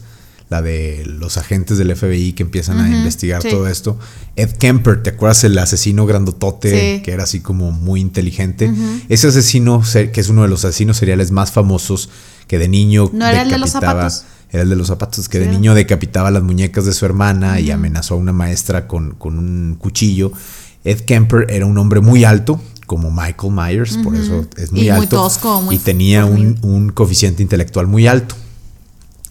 la 0.50 0.62
de 0.62 1.04
los 1.06 1.38
agentes 1.38 1.78
del 1.78 1.96
FBI 1.96 2.34
que 2.34 2.44
empiezan 2.44 2.78
uh 2.78 2.82
-huh, 2.82 2.94
a 2.94 2.98
investigar 2.98 3.42
sí. 3.42 3.50
todo 3.50 3.68
esto. 3.68 3.98
Ed 4.36 4.52
Kemper, 4.52 5.02
¿te 5.02 5.12
acuerdas 5.12 5.44
el 5.44 5.58
asesino 5.58 6.06
grandotote 6.06 6.98
sí. 6.98 7.02
que 7.02 7.12
era 7.12 7.24
así 7.24 7.40
como 7.40 7.72
muy 7.72 8.02
inteligente? 8.02 8.70
Uh 8.70 8.74
-huh. 8.74 9.02
Ese 9.10 9.28
asesino, 9.30 9.82
que 10.14 10.22
es 10.22 10.30
uno 10.30 10.44
de 10.44 10.50
los 10.50 10.64
asesinos 10.66 10.98
seriales 10.98 11.32
más 11.32 11.52
famosos, 11.52 12.10
que 12.48 12.60
de 12.60 12.68
niño 12.68 13.10
no 13.14 13.26
era 13.26 13.42
el 13.42 13.50
de 13.50 13.58
los 13.58 13.72
zapatos. 13.72 14.26
Era 14.52 14.62
el 14.62 14.70
de 14.70 14.76
los 14.76 14.88
zapatos, 14.88 15.28
que 15.28 15.40
sí. 15.40 15.46
de 15.46 15.50
niño 15.50 15.74
decapitaba 15.74 16.30
las 16.30 16.44
muñecas 16.44 16.86
de 16.86 16.94
su 16.94 17.06
hermana 17.06 17.54
uh 17.54 17.56
-huh. 17.56 17.64
y 17.64 17.72
amenazó 17.72 18.14
a 18.14 18.18
una 18.18 18.34
maestra 18.34 18.88
con, 18.88 19.16
con, 19.16 19.40
un 19.40 19.76
cuchillo. 19.80 20.32
Ed 20.84 21.00
Kemper 21.00 21.48
era 21.50 21.66
un 21.66 21.78
hombre 21.80 22.02
muy 22.02 22.24
alto, 22.26 22.62
como 22.86 23.10
Michael 23.10 23.54
Myers, 23.54 23.98
por 24.04 24.14
eso 24.16 24.46
es 24.58 24.72
muy 24.72 24.82
y 24.82 24.90
alto. 24.90 25.00
Muy 25.00 25.08
tosco, 25.08 25.62
muy 25.62 25.76
y 25.76 25.80
tenía 25.80 26.26
un, 26.26 26.60
un 26.62 26.90
coeficiente 26.90 27.42
intelectual 27.42 27.88
muy 27.88 28.06
alto 28.06 28.36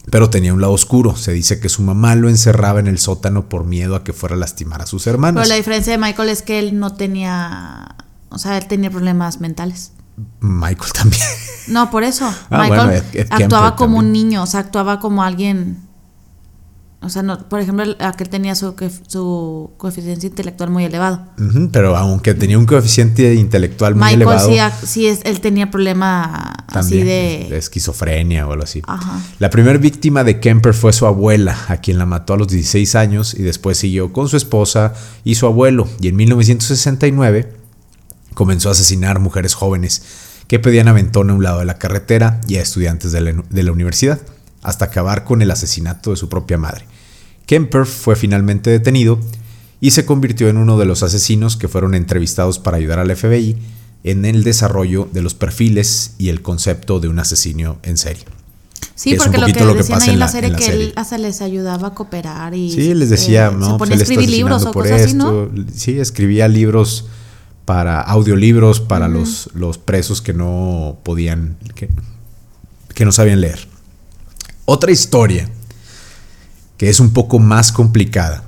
pero 0.09 0.29
tenía 0.29 0.53
un 0.53 0.61
lado 0.61 0.73
oscuro. 0.73 1.15
Se 1.15 1.31
dice 1.31 1.59
que 1.59 1.69
su 1.69 1.81
mamá 1.81 2.15
lo 2.15 2.29
encerraba 2.29 2.79
en 2.79 2.87
el 2.87 2.99
sótano 2.99 3.49
por 3.49 3.65
miedo 3.65 3.95
a 3.95 4.03
que 4.03 4.13
fuera 4.13 4.35
a 4.35 4.37
lastimar 4.37 4.81
a 4.81 4.85
sus 4.85 5.07
hermanos. 5.07 5.41
Pero 5.41 5.49
la 5.49 5.55
diferencia 5.55 5.93
de 5.93 5.97
Michael 5.97 6.29
es 6.29 6.41
que 6.41 6.59
él 6.59 6.79
no 6.79 6.93
tenía, 6.93 7.95
o 8.29 8.37
sea, 8.37 8.57
él 8.57 8.67
tenía 8.67 8.89
problemas 8.91 9.39
mentales. 9.39 9.91
Michael 10.39 10.91
también. 10.93 11.23
No, 11.67 11.89
por 11.89 12.03
eso. 12.03 12.25
Ah, 12.49 12.59
Michael 12.61 12.69
bueno, 12.69 12.91
Ed, 12.91 13.03
Ed 13.13 13.27
actuaba 13.29 13.75
como 13.75 13.95
también. 13.95 14.05
un 14.05 14.11
niño, 14.11 14.43
o 14.43 14.45
sea, 14.45 14.59
actuaba 14.59 14.99
como 14.99 15.23
alguien. 15.23 15.77
O 17.03 17.09
sea, 17.09 17.21
no, 17.23 17.37
por 17.49 17.59
ejemplo, 17.59 17.83
el- 17.83 17.97
aquel 17.99 18.29
tenía 18.29 18.55
su, 18.55 18.73
su 19.07 19.71
coeficiente 19.77 20.25
intelectual 20.27 20.69
muy 20.69 20.85
elevado. 20.85 21.25
Pero 21.71 21.95
aunque 21.97 22.33
tenía 22.33 22.57
un 22.57 22.65
coeficiente 22.65 23.33
intelectual 23.35 23.93
muy 23.95 24.03
Michael 24.15 24.21
elevado, 24.21 24.49
sí, 24.49 24.55
ac- 24.55 24.85
sí 24.85 25.07
es, 25.07 25.19
él 25.23 25.39
tenía 25.41 25.69
problema 25.69 26.53
así 26.67 26.97
de... 26.99 27.47
de 27.49 27.57
esquizofrenia 27.57 28.47
o 28.47 28.51
algo 28.53 28.63
así. 28.63 28.81
Ajá. 28.87 29.19
La 29.39 29.49
primera 29.49 29.77
víctima 29.77 30.23
de 30.23 30.39
Kemper 30.39 30.73
fue 30.73 30.93
su 30.93 31.05
abuela, 31.05 31.57
a 31.67 31.77
quien 31.77 31.97
la 31.97 32.05
mató 32.05 32.33
a 32.33 32.37
los 32.37 32.47
16 32.47 32.95
años 32.95 33.33
y 33.33 33.43
después 33.43 33.77
siguió 33.77 34.13
con 34.13 34.29
su 34.29 34.37
esposa 34.37 34.93
y 35.23 35.35
su 35.35 35.45
abuelo. 35.45 35.87
Y 35.99 36.07
en 36.07 36.15
1969 36.15 37.53
comenzó 38.33 38.69
a 38.69 38.71
asesinar 38.71 39.19
mujeres 39.19 39.53
jóvenes 39.53 40.03
que 40.47 40.59
pedían 40.59 40.87
aventón 40.87 41.29
a 41.29 41.33
un 41.33 41.43
lado 41.43 41.59
de 41.59 41.65
la 41.65 41.77
carretera 41.77 42.41
y 42.47 42.55
a 42.57 42.61
estudiantes 42.61 43.11
de 43.11 43.21
la, 43.21 43.43
de 43.49 43.63
la 43.63 43.71
universidad, 43.71 44.19
hasta 44.61 44.85
acabar 44.85 45.23
con 45.23 45.41
el 45.41 45.51
asesinato 45.51 46.11
de 46.11 46.17
su 46.17 46.29
propia 46.29 46.57
madre. 46.57 46.85
Kemper 47.45 47.85
fue 47.85 48.15
finalmente 48.15 48.69
detenido 48.69 49.19
y 49.81 49.91
se 49.91 50.05
convirtió 50.05 50.47
en 50.47 50.57
uno 50.57 50.77
de 50.77 50.85
los 50.85 51.03
asesinos 51.03 51.57
que 51.57 51.67
fueron 51.67 51.93
entrevistados 51.93 52.59
para 52.59 52.77
ayudar 52.77 52.99
al 52.99 53.13
FBI 53.15 53.57
en 54.03 54.25
el 54.25 54.43
desarrollo 54.43 55.07
de 55.11 55.21
los 55.21 55.33
perfiles 55.33 56.15
y 56.17 56.29
el 56.29 56.41
concepto 56.41 56.99
de 56.99 57.07
un 57.09 57.19
asesino 57.19 57.77
en 57.83 57.97
serie. 57.97 58.23
Sí, 58.95 59.15
porque 59.15 59.37
lo 59.37 59.47
que 59.47 59.65
lo 59.65 59.73
que 59.73 59.79
decían 59.79 59.99
pasa 59.99 60.11
ahí 60.11 60.13
en 60.13 60.19
la 60.19 60.27
serie 60.27 60.47
en 60.47 60.53
la 60.53 60.59
que 60.59 60.65
serie. 60.65 60.85
él 60.85 60.93
hasta 60.95 61.17
les 61.17 61.41
ayudaba 61.41 61.89
a 61.89 61.93
cooperar 61.93 62.53
y 62.53 62.71
Sí, 62.71 62.93
les 62.93 63.09
decía, 63.09 63.47
eh, 63.47 63.51
no, 63.57 63.71
se 63.71 63.77
pues 63.77 63.89
ponía 63.89 63.95
a 63.95 64.01
escribir 64.03 64.29
libros 64.29 64.65
o 64.65 64.71
por 64.71 64.83
cosas 64.83 65.01
así, 65.01 65.13
¿no? 65.15 65.49
Sí, 65.73 65.99
escribía 65.99 66.47
libros 66.47 67.07
para 67.65 68.01
audiolibros 68.01 68.81
para 68.81 69.07
los, 69.07 69.49
los 69.53 69.77
presos 69.77 70.21
que 70.21 70.33
no 70.33 70.97
podían, 71.03 71.57
que, 71.75 71.89
que 72.93 73.05
no 73.05 73.11
sabían 73.11 73.41
leer. 73.41 73.67
Otra 74.65 74.91
historia 74.91 75.49
que 76.83 76.89
es 76.89 76.99
un 76.99 77.11
poco 77.11 77.39
más 77.39 77.71
complicada. 77.71 78.43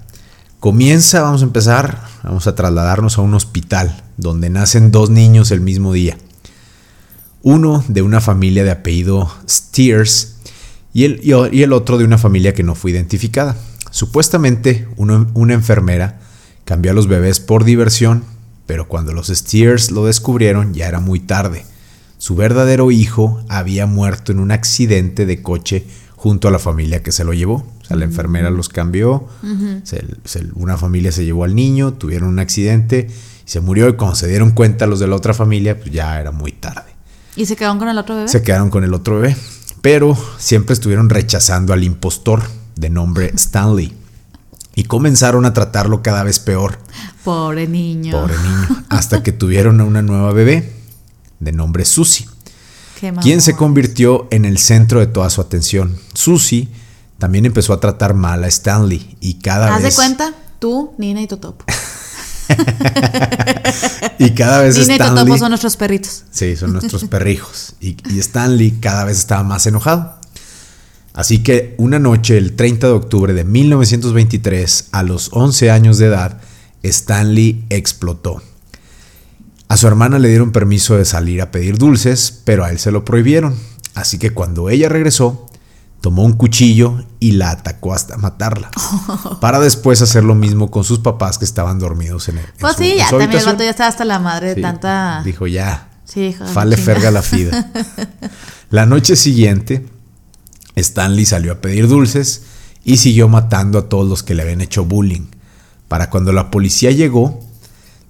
Comienza, 0.60 1.22
vamos 1.22 1.42
a 1.42 1.46
empezar, 1.46 2.04
vamos 2.22 2.48
a 2.48 2.54
trasladarnos 2.54 3.18
a 3.18 3.22
un 3.22 3.34
hospital 3.34 4.04
donde 4.18 4.50
nacen 4.50 4.92
dos 4.92 5.10
niños 5.10 5.52
el 5.52 5.62
mismo 5.62 5.94
día. 5.94 6.18
Uno 7.44 7.86
de 7.88 8.02
una 8.02 8.20
familia 8.20 8.66
de 8.66 8.72
apellido 8.72 9.32
Steers 9.48 10.36
y 10.94 11.06
el, 11.06 11.22
y 11.24 11.62
el 11.64 11.72
otro 11.72 11.98
de 11.98 12.04
una 12.04 12.18
familia 12.18 12.54
que 12.54 12.64
no 12.64 12.76
fue 12.76 12.92
identificada. 12.92 13.56
Supuestamente 13.90 14.86
una 14.98 15.54
enfermera 15.54 16.20
cambió 16.66 16.92
a 16.92 16.94
los 16.94 17.08
bebés 17.08 17.40
por 17.40 17.64
diversión, 17.64 18.26
pero 18.66 18.90
cuando 18.90 19.14
los 19.14 19.28
Steers 19.28 19.92
lo 19.92 20.08
descubrieron 20.08 20.74
ya 20.74 20.90
era 20.90 21.00
muy 21.00 21.22
tarde. 21.22 21.66
Su 22.18 22.36
verdadero 22.36 22.92
hijo 22.92 23.42
había 23.48 23.86
muerto 23.86 24.34
en 24.34 24.40
un 24.40 24.52
accidente 24.52 25.26
de 25.26 25.42
coche 25.42 25.86
junto 26.18 26.50
a 26.50 26.52
la 26.52 26.60
familia 26.60 27.02
que 27.02 27.14
se 27.14 27.24
lo 27.24 27.32
llevó. 27.32 27.75
O 27.86 27.88
sea, 27.88 27.98
la 27.98 28.06
enfermera 28.06 28.50
los 28.50 28.68
cambió, 28.70 29.28
se- 29.84 30.06
se- 30.26 30.48
una 30.56 30.76
familia 30.78 31.12
se 31.12 31.24
llevó 31.24 31.44
al 31.44 31.56
niño, 31.56 31.94
tuvieron 31.94 32.30
un 32.30 32.40
accidente 32.40 33.08
y 33.46 33.50
se 33.50 33.60
murió 33.62 33.88
y 33.90 33.94
cuando 33.94 34.16
se 34.16 34.28
dieron 34.28 34.52
cuenta 34.52 34.88
los 34.88 35.00
de 35.00 35.08
la 35.08 35.16
otra 35.16 35.34
familia, 35.36 35.80
pues 35.80 35.92
ya 35.92 36.20
era 36.20 36.32
muy 36.32 36.52
tarde 36.52 36.92
¿Y 37.36 37.46
se 37.46 37.56
quedaron 37.56 37.78
con 37.78 37.88
el 37.90 37.98
otro 37.98 38.16
bebé? 38.16 38.28
se 38.28 38.42
quedaron 38.42 38.70
con 38.70 38.84
el 38.84 38.94
otro 38.94 39.20
bebé. 39.20 39.36
Pero 39.82 40.18
siempre 40.40 40.74
estuvieron 40.74 41.10
rechazando 41.10 41.74
al 41.74 41.84
impostor 41.84 42.42
de 42.76 42.90
nombre 42.90 43.32
Stanley. 43.36 43.94
Y 44.74 44.86
comenzaron 44.86 45.46
a 45.46 45.54
tratarlo 45.54 46.02
cada 46.02 46.24
vez 46.24 46.40
peor, 46.40 46.80
Pobre 47.24 47.68
niño. 47.68 48.12
pobre 48.20 48.36
niño, 48.38 48.84
hasta 48.90 49.22
que 49.22 49.32
tuvieron 49.32 49.80
a 49.80 49.84
una 49.84 50.02
nueva 50.02 50.34
bebé 50.34 50.74
de 51.40 51.52
nombre 51.52 51.86
Susie, 51.86 52.26
Qué 53.00 53.14
quien 53.22 53.42
se 53.42 53.56
convirtió 53.56 54.28
en 54.32 54.46
el 54.46 54.58
centro 54.58 55.00
de 55.02 55.08
toda 55.08 55.30
su 55.30 55.40
atención. 55.42 55.96
Susie 56.14 56.68
también 57.18 57.46
empezó 57.46 57.74
a 57.74 57.80
tratar 57.80 58.14
mal 58.14 58.44
a 58.44 58.48
Stanley 58.48 59.18
y 59.20 59.36
cada 59.36 59.74
Haz 59.74 59.84
vez 59.84 59.96
de 59.96 60.02
cuenta, 60.02 60.34
tú, 60.60 60.94
Nina 60.98 61.22
y 61.22 61.28
Totopo. 61.28 61.66
y 64.20 64.32
cada 64.32 64.62
vez 64.62 64.78
Nina 64.78 64.94
y 64.94 64.96
Stanley 64.96 65.16
Totopo 65.16 65.38
son 65.38 65.50
nuestros 65.50 65.78
perritos. 65.78 66.24
Sí, 66.32 66.56
son 66.56 66.74
nuestros 66.74 67.06
perrijos. 67.06 67.76
Y, 67.80 67.98
y 68.10 68.20
Stanley 68.20 68.72
cada 68.82 69.06
vez 69.06 69.18
estaba 69.18 69.44
más 69.44 69.66
enojado. 69.66 70.16
Así 71.14 71.44
que 71.44 71.76
una 71.78 71.98
noche, 71.98 72.38
el 72.38 72.58
30 72.58 72.88
de 72.88 72.94
octubre 72.94 73.34
de 73.34 73.46
1923, 73.46 74.90
a 74.92 75.04
los 75.04 75.30
11 75.32 75.72
años 75.72 75.98
de 75.98 76.08
edad, 76.08 76.42
Stanley 76.84 77.64
explotó. 77.70 78.44
A 79.70 79.78
su 79.78 79.88
hermana 79.88 80.20
le 80.20 80.28
dieron 80.28 80.52
permiso 80.52 80.98
de 80.98 81.06
salir 81.06 81.42
a 81.42 81.52
pedir 81.52 81.78
dulces, 81.78 82.42
pero 82.44 82.66
a 82.66 82.70
él 82.70 82.80
se 82.80 82.92
lo 82.92 83.06
prohibieron. 83.06 83.56
Así 83.94 84.18
que 84.18 84.32
cuando 84.32 84.70
ella 84.70 84.90
regresó, 84.90 85.46
tomó 86.02 86.24
un 86.24 86.34
cuchillo 86.34 87.04
y 87.20 87.32
la 87.34 87.52
atacó 87.52 87.94
hasta 87.94 88.18
matarla. 88.18 88.70
Para 89.42 89.60
después 89.60 90.02
hacer 90.02 90.24
lo 90.24 90.36
mismo 90.36 90.70
con 90.72 90.84
sus 90.84 91.00
papás 91.00 91.38
que 91.38 91.46
estaban 91.46 91.80
dormidos 91.80 92.30
en, 92.30 92.38
el, 92.38 92.46
en 92.46 92.52
Pues 92.60 92.76
su- 92.76 92.84
sí, 92.84 92.96
ya 92.98 93.10
también 93.10 93.32
el 93.34 93.46
vato 93.46 93.64
ya 93.64 93.70
estaba 93.72 93.90
hasta 93.90 94.06
la 94.06 94.20
madre 94.20 94.50
de 94.50 94.56
Sí, 94.56 94.62
tanta. 94.62 95.22
Dijo 95.24 95.48
ya. 95.48 95.90
Sí, 96.06 96.36
la 96.40 96.46
Fale 96.46 96.78
ferga 96.78 97.10
la 97.12 97.22
fida. 97.24 97.72
La 98.72 98.86
noche 98.86 99.16
siguiente, 99.16 99.86
Stanley 100.76 101.26
salió 101.26 101.54
a 101.54 101.62
pedir 101.62 101.88
dulces 101.88 102.44
y 102.84 102.98
siguió 102.98 103.28
matando 103.30 103.78
a 103.80 103.90
todos 103.90 104.08
los 104.10 104.22
que 104.24 104.34
le 104.36 104.42
habían 104.44 104.60
hecho 104.62 104.84
bullying. 104.86 105.28
Para 105.88 106.10
cuando 106.10 106.34
la 106.34 106.52
policía 106.52 106.92
llegó, 106.92 107.40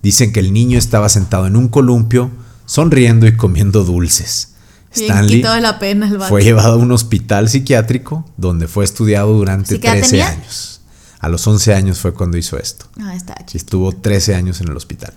dicen 0.02 0.32
que 0.34 0.40
el 0.40 0.54
niño 0.54 0.78
estaba 0.80 1.10
sentado 1.10 1.46
en 1.46 1.56
un 1.56 1.68
columpio, 1.68 2.32
sonriendo 2.66 3.28
y 3.28 3.36
comiendo 3.36 3.84
dulces. 3.84 4.55
Stanley 5.04 5.38
quitado 5.38 5.56
de 5.56 5.62
la 5.62 5.80
pena 5.80 6.08
el 6.08 6.18
vato. 6.18 6.30
fue 6.30 6.44
llevado 6.44 6.74
a 6.74 6.78
un 6.78 6.92
hospital 6.92 7.50
psiquiátrico 7.50 8.30
donde 8.38 8.68
fue 8.68 8.84
estudiado 8.86 9.34
durante 9.34 9.76
¿Sí 9.76 9.80
qué 9.80 9.88
edad 9.88 9.98
13 9.98 10.10
tenía? 10.10 10.28
años. 10.30 10.82
A 11.20 11.30
los 11.30 11.46
11 11.48 11.74
años 11.74 12.00
fue 12.00 12.14
cuando 12.14 12.38
hizo 12.38 12.58
esto. 12.58 12.86
Ah, 13.02 13.16
está 13.16 13.36
estuvo 13.54 13.92
13 13.92 14.36
años 14.36 14.62
en 14.62 14.68
el 14.68 14.78
hospital. 14.78 15.14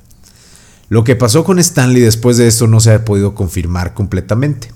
Lo 0.88 1.04
que 1.04 1.16
pasó 1.16 1.44
con 1.44 1.58
Stanley 1.58 2.00
después 2.00 2.38
de 2.38 2.46
esto 2.46 2.66
no 2.66 2.80
se 2.80 2.92
ha 2.92 3.04
podido 3.04 3.34
confirmar 3.34 3.92
completamente, 3.92 4.72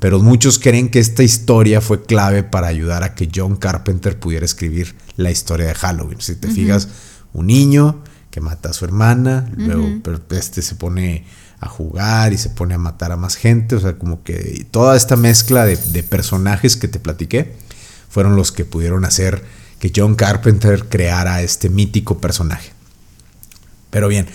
pero 0.00 0.20
muchos 0.20 0.58
creen 0.58 0.88
que 0.90 0.98
esta 0.98 1.22
historia 1.22 1.80
fue 1.80 2.02
clave 2.02 2.42
para 2.42 2.66
ayudar 2.66 3.04
a 3.04 3.14
que 3.14 3.28
John 3.32 3.56
Carpenter 3.56 4.18
pudiera 4.18 4.44
escribir 4.44 4.96
la 5.16 5.30
historia 5.30 5.66
de 5.66 5.74
Halloween. 5.74 6.20
Si 6.20 6.34
te 6.34 6.48
fijas, 6.48 6.88
un 7.32 7.46
niño 7.46 8.02
que 8.30 8.40
mata 8.40 8.70
a 8.70 8.72
su 8.72 8.84
hermana, 8.84 9.48
luego 9.56 9.88
este 10.30 10.60
se 10.60 10.74
pone 10.74 11.24
a 11.64 11.68
jugar 11.68 12.32
y 12.32 12.38
se 12.38 12.50
pone 12.50 12.74
a 12.74 12.78
matar 12.78 13.12
a 13.12 13.16
más 13.16 13.36
gente, 13.36 13.76
o 13.76 13.80
sea, 13.80 13.94
como 13.98 14.22
que 14.22 14.66
toda 14.70 14.96
esta 14.96 15.16
mezcla 15.16 15.64
de, 15.64 15.76
de 15.76 16.02
personajes 16.02 16.76
que 16.76 16.88
te 16.88 16.98
platiqué 16.98 17.54
fueron 18.08 18.36
los 18.36 18.52
que 18.52 18.64
pudieron 18.64 19.04
hacer 19.04 19.42
que 19.78 19.92
John 19.94 20.14
Carpenter 20.14 20.88
creara 20.88 21.42
este 21.42 21.68
mítico 21.68 22.18
personaje. 22.18 22.72
Pero 23.90 24.08
bien, 24.08 24.26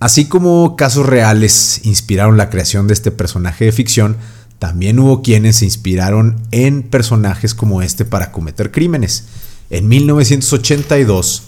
así 0.00 0.26
como 0.26 0.76
casos 0.76 1.06
reales 1.06 1.80
inspiraron 1.84 2.36
la 2.36 2.50
creación 2.50 2.86
de 2.86 2.94
este 2.94 3.10
personaje 3.10 3.64
de 3.64 3.72
ficción, 3.72 4.16
también 4.58 4.98
hubo 4.98 5.22
quienes 5.22 5.56
se 5.56 5.64
inspiraron 5.66 6.40
en 6.50 6.82
personajes 6.82 7.54
como 7.54 7.82
este 7.82 8.04
para 8.04 8.32
cometer 8.32 8.70
crímenes. 8.70 9.24
En 9.70 9.88
1982, 9.88 11.42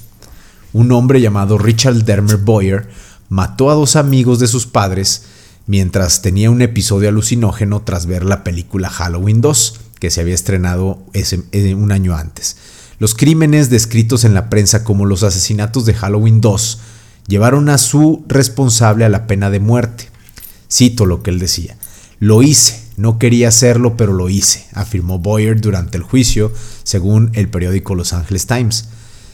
un 0.73 0.93
hombre 0.93 1.21
llamado 1.21 1.57
Richard 1.57 2.05
Dermer 2.05 2.37
Boyer 2.37 2.89
mató 3.29 3.71
a 3.71 3.75
dos 3.75 3.97
amigos 3.97 4.39
de 4.39 4.47
sus 4.49 4.67
padres 4.67 5.23
mientras 5.67 6.23
tenía 6.23 6.51
un 6.51 6.63
episodio 6.63 7.09
alucinógeno 7.09 7.83
tras 7.83 8.07
ver 8.07 8.25
la 8.25 8.45
película 8.45 8.89
Halloween 8.89 9.41
2, 9.41 9.81
que 9.99 10.11
se 10.11 10.21
había 10.21 10.35
estrenado 10.35 10.99
ese- 11.13 11.43
eh, 11.53 11.75
un 11.75 11.91
año 11.93 12.15
antes. 12.15 12.57
Los 12.99 13.15
crímenes 13.15 13.69
descritos 13.69 14.25
en 14.25 14.33
la 14.35 14.49
prensa 14.49 14.85
como 14.85 15.07
los 15.07 15.23
asesinatos 15.23 15.85
de 15.85 15.95
Halloween 15.95 16.41
2 16.41 16.79
llevaron 17.27 17.69
a 17.69 17.79
su 17.79 18.25
responsable 18.29 19.05
a 19.05 19.09
la 19.09 19.27
pena 19.27 19.51
de 19.51 19.59
muerte. 19.61 20.09
Cito 20.71 21.05
lo 21.07 21.23
que 21.23 21.31
él 21.31 21.39
decía. 21.39 21.77
Lo 22.21 22.43
hice, 22.43 22.81
no 22.97 23.19
quería 23.19 23.49
hacerlo, 23.49 23.97
pero 23.97 24.13
lo 24.13 24.31
hice, 24.31 24.67
afirmó 24.73 25.19
Boyer 25.19 25.61
durante 25.61 25.99
el 25.99 26.03
juicio, 26.05 26.53
según 26.85 27.31
el 27.35 27.49
periódico 27.49 27.95
Los 27.95 28.13
Angeles 28.13 28.47
Times. 28.47 28.87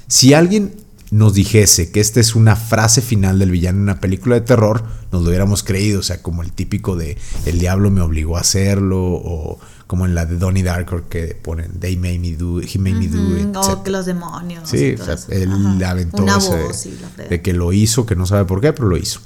Si 0.09 0.35
alguien 0.35 0.75
nos 1.13 1.35
dijese 1.35 1.91
que 1.91 2.01
esta 2.01 2.21
es 2.21 2.35
una 2.35 2.57
frase 2.57 3.03
final 3.03 3.39
del 3.39 3.51
villano 3.51 3.77
en 3.77 3.83
una 3.83 4.01
película 4.01 4.35
de 4.35 4.41
terror, 4.41 4.83
nos 5.13 5.21
lo 5.23 5.29
hubiéramos 5.29 5.63
creído, 5.63 6.01
o 6.01 6.03
sea, 6.03 6.23
como 6.23 6.43
el 6.43 6.53
típico 6.53 6.97
de 6.97 7.19
el 7.45 7.59
diablo 7.59 7.91
me 7.91 8.01
obligó 8.01 8.39
a 8.39 8.41
hacerlo, 8.41 8.99
o 8.99 9.61
como 9.87 10.07
en 10.07 10.15
la 10.15 10.25
de 10.25 10.39
Donnie 10.39 10.63
Darko 10.63 11.03
que 11.11 11.35
ponen 11.35 11.79
they 11.81 11.97
made 11.97 12.19
me 12.19 12.33
do, 12.33 12.63
he 12.63 12.79
made 12.79 12.95
me 12.95 13.09
do 13.09 13.37
it, 13.37 13.55
o 13.55 13.83
que 13.83 13.91
los 13.91 14.07
demonios. 14.07 14.67
Sí, 14.67 14.95
o 14.99 15.05
sea, 15.05 15.19
él 15.29 15.53
Ajá. 15.53 15.91
aventó 15.91 16.23
Una 16.23 16.39
ese 16.39 16.49
voz 16.49 16.89
de 17.29 17.43
que 17.43 17.53
lo 17.53 17.75
hizo, 17.75 18.07
que 18.07 18.17
no 18.17 18.25
sabe 18.25 18.47
por 18.47 18.63
qué, 18.63 18.73
pero 18.73 18.89
lo 18.89 18.97
hizo. 18.97 19.21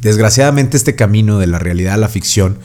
Desgraciadamente 0.00 0.76
este 0.76 0.94
camino 0.94 1.40
de 1.40 1.48
la 1.48 1.58
realidad 1.58 1.94
a 1.94 1.96
la 1.96 2.08
ficción 2.08 2.58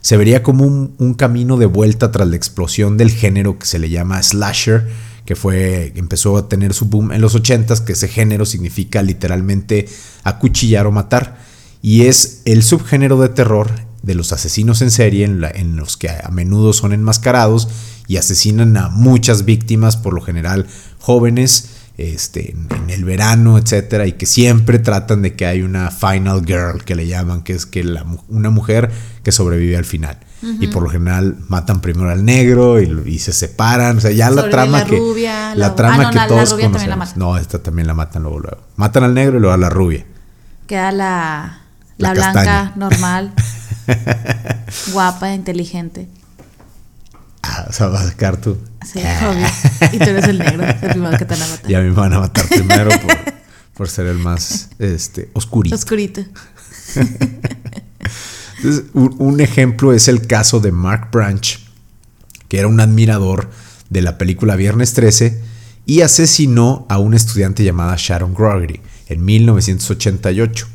se 0.00 0.16
vería 0.16 0.42
como 0.42 0.64
un, 0.64 0.96
un 0.98 1.14
camino 1.14 1.58
de 1.58 1.66
vuelta 1.66 2.10
tras 2.10 2.26
la 2.26 2.34
explosión 2.34 2.96
del 2.96 3.12
género 3.12 3.56
que 3.56 3.66
se 3.66 3.78
le 3.78 3.88
llama 3.88 4.20
slasher, 4.20 4.90
que 5.24 5.36
fue 5.36 5.92
empezó 5.96 6.36
a 6.36 6.48
tener 6.48 6.74
su 6.74 6.86
boom 6.86 7.12
en 7.12 7.20
los 7.20 7.34
80s, 7.34 7.80
que 7.84 7.92
ese 7.94 8.08
género 8.08 8.44
significa 8.46 9.02
literalmente 9.02 9.86
acuchillar 10.22 10.86
o 10.86 10.92
matar. 10.92 11.38
Y 11.82 12.02
es 12.02 12.42
el 12.44 12.62
subgénero 12.62 13.20
de 13.20 13.28
terror 13.30 13.70
de 14.02 14.14
los 14.14 14.32
asesinos 14.32 14.82
en 14.82 14.90
serie 14.90 15.24
en, 15.24 15.40
la- 15.40 15.50
en 15.50 15.76
los 15.76 15.96
que 15.96 16.08
a 16.10 16.28
menudo 16.30 16.72
son 16.72 16.92
enmascarados 16.92 17.68
y 18.06 18.16
asesinan 18.18 18.76
a 18.76 18.88
muchas 18.90 19.44
víctimas, 19.46 19.96
por 19.96 20.12
lo 20.14 20.20
general 20.20 20.66
jóvenes, 20.98 21.68
este, 21.96 22.50
en, 22.52 22.68
en 22.74 22.90
el 22.90 23.04
verano, 23.04 23.56
etcétera, 23.58 24.06
y 24.06 24.12
que 24.12 24.26
siempre 24.26 24.78
tratan 24.78 25.22
de 25.22 25.34
que 25.34 25.46
hay 25.46 25.62
una 25.62 25.90
final 25.90 26.44
girl 26.44 26.84
que 26.84 26.94
le 26.94 27.06
llaman, 27.06 27.42
que 27.42 27.52
es 27.52 27.66
que 27.66 27.84
la 27.84 28.04
una 28.28 28.50
mujer 28.50 28.90
que 29.22 29.32
sobrevive 29.32 29.76
al 29.76 29.84
final. 29.84 30.18
Y 30.60 30.66
por 30.66 30.82
lo 30.82 30.90
general 30.90 31.36
matan 31.48 31.80
primero 31.80 32.10
al 32.10 32.22
negro 32.22 32.78
y, 32.78 33.18
se 33.18 33.32
separan. 33.32 33.96
O 33.96 34.00
sea, 34.02 34.10
ya 34.10 34.28
la 34.28 34.50
trama 34.50 34.80
la 34.80 34.84
que. 34.84 34.98
rubia, 34.98 35.54
la 35.54 35.68
la- 35.68 35.74
trama 35.74 35.94
ah, 35.94 36.02
no, 36.02 36.10
que 36.10 36.16
la- 36.16 36.22
la 36.22 36.28
todos 36.28 36.50
rubia 36.52 36.64
también 36.64 36.90
la 36.90 36.96
conocemos. 36.96 37.16
No, 37.16 37.38
esta 37.38 37.62
también 37.62 37.86
la 37.86 37.94
matan 37.94 38.24
luego, 38.24 38.40
luego. 38.40 38.58
Matan 38.76 39.04
al 39.04 39.14
negro 39.14 39.38
y 39.38 39.40
luego 39.40 39.54
a 39.54 39.56
la 39.56 39.70
rubia. 39.70 40.04
Queda 40.66 40.92
la, 40.92 41.60
La 41.96 42.08
la, 42.08 42.12
blanca, 42.12 42.34
castaña. 42.34 42.72
normal, 42.76 43.32
guapa, 44.92 45.32
inteligente. 45.32 46.08
O 47.68 47.72
sea, 47.72 47.86
vas 47.88 48.02
a 48.02 48.08
sacar 48.08 48.40
tú. 48.40 48.58
Sí, 48.84 49.00
obvio. 49.00 49.46
Y 49.92 49.98
tú 49.98 50.10
eres 50.10 50.28
el 50.28 50.38
negro, 50.38 50.64
el 50.64 50.90
primero 50.90 51.16
que 51.18 51.24
te 51.24 51.34
van 51.34 51.42
a 51.42 51.48
matar. 51.48 51.70
Y 51.70 51.74
a 51.74 51.80
mí 51.80 51.88
me 51.88 51.94
van 51.94 52.12
a 52.12 52.20
matar 52.20 52.46
primero 52.48 52.90
por, 53.00 53.16
por 53.74 53.88
ser 53.88 54.06
el 54.06 54.18
más 54.18 54.70
este, 54.78 55.30
oscurito. 55.32 55.74
Oscurito. 55.74 56.22
Entonces, 58.56 58.84
un, 58.92 59.14
un 59.18 59.40
ejemplo 59.40 59.92
es 59.92 60.08
el 60.08 60.26
caso 60.26 60.60
de 60.60 60.72
Mark 60.72 61.08
Branch, 61.10 61.58
que 62.48 62.58
era 62.58 62.68
un 62.68 62.80
admirador 62.80 63.50
de 63.90 64.02
la 64.02 64.18
película 64.18 64.56
Viernes 64.56 64.92
13 64.94 65.42
y 65.86 66.00
asesinó 66.00 66.86
a 66.88 66.98
una 66.98 67.16
estudiante 67.16 67.64
llamada 67.64 67.94
Sharon 67.98 68.34
Gregory 68.34 68.80
en 69.08 69.24
1988. 69.24 70.68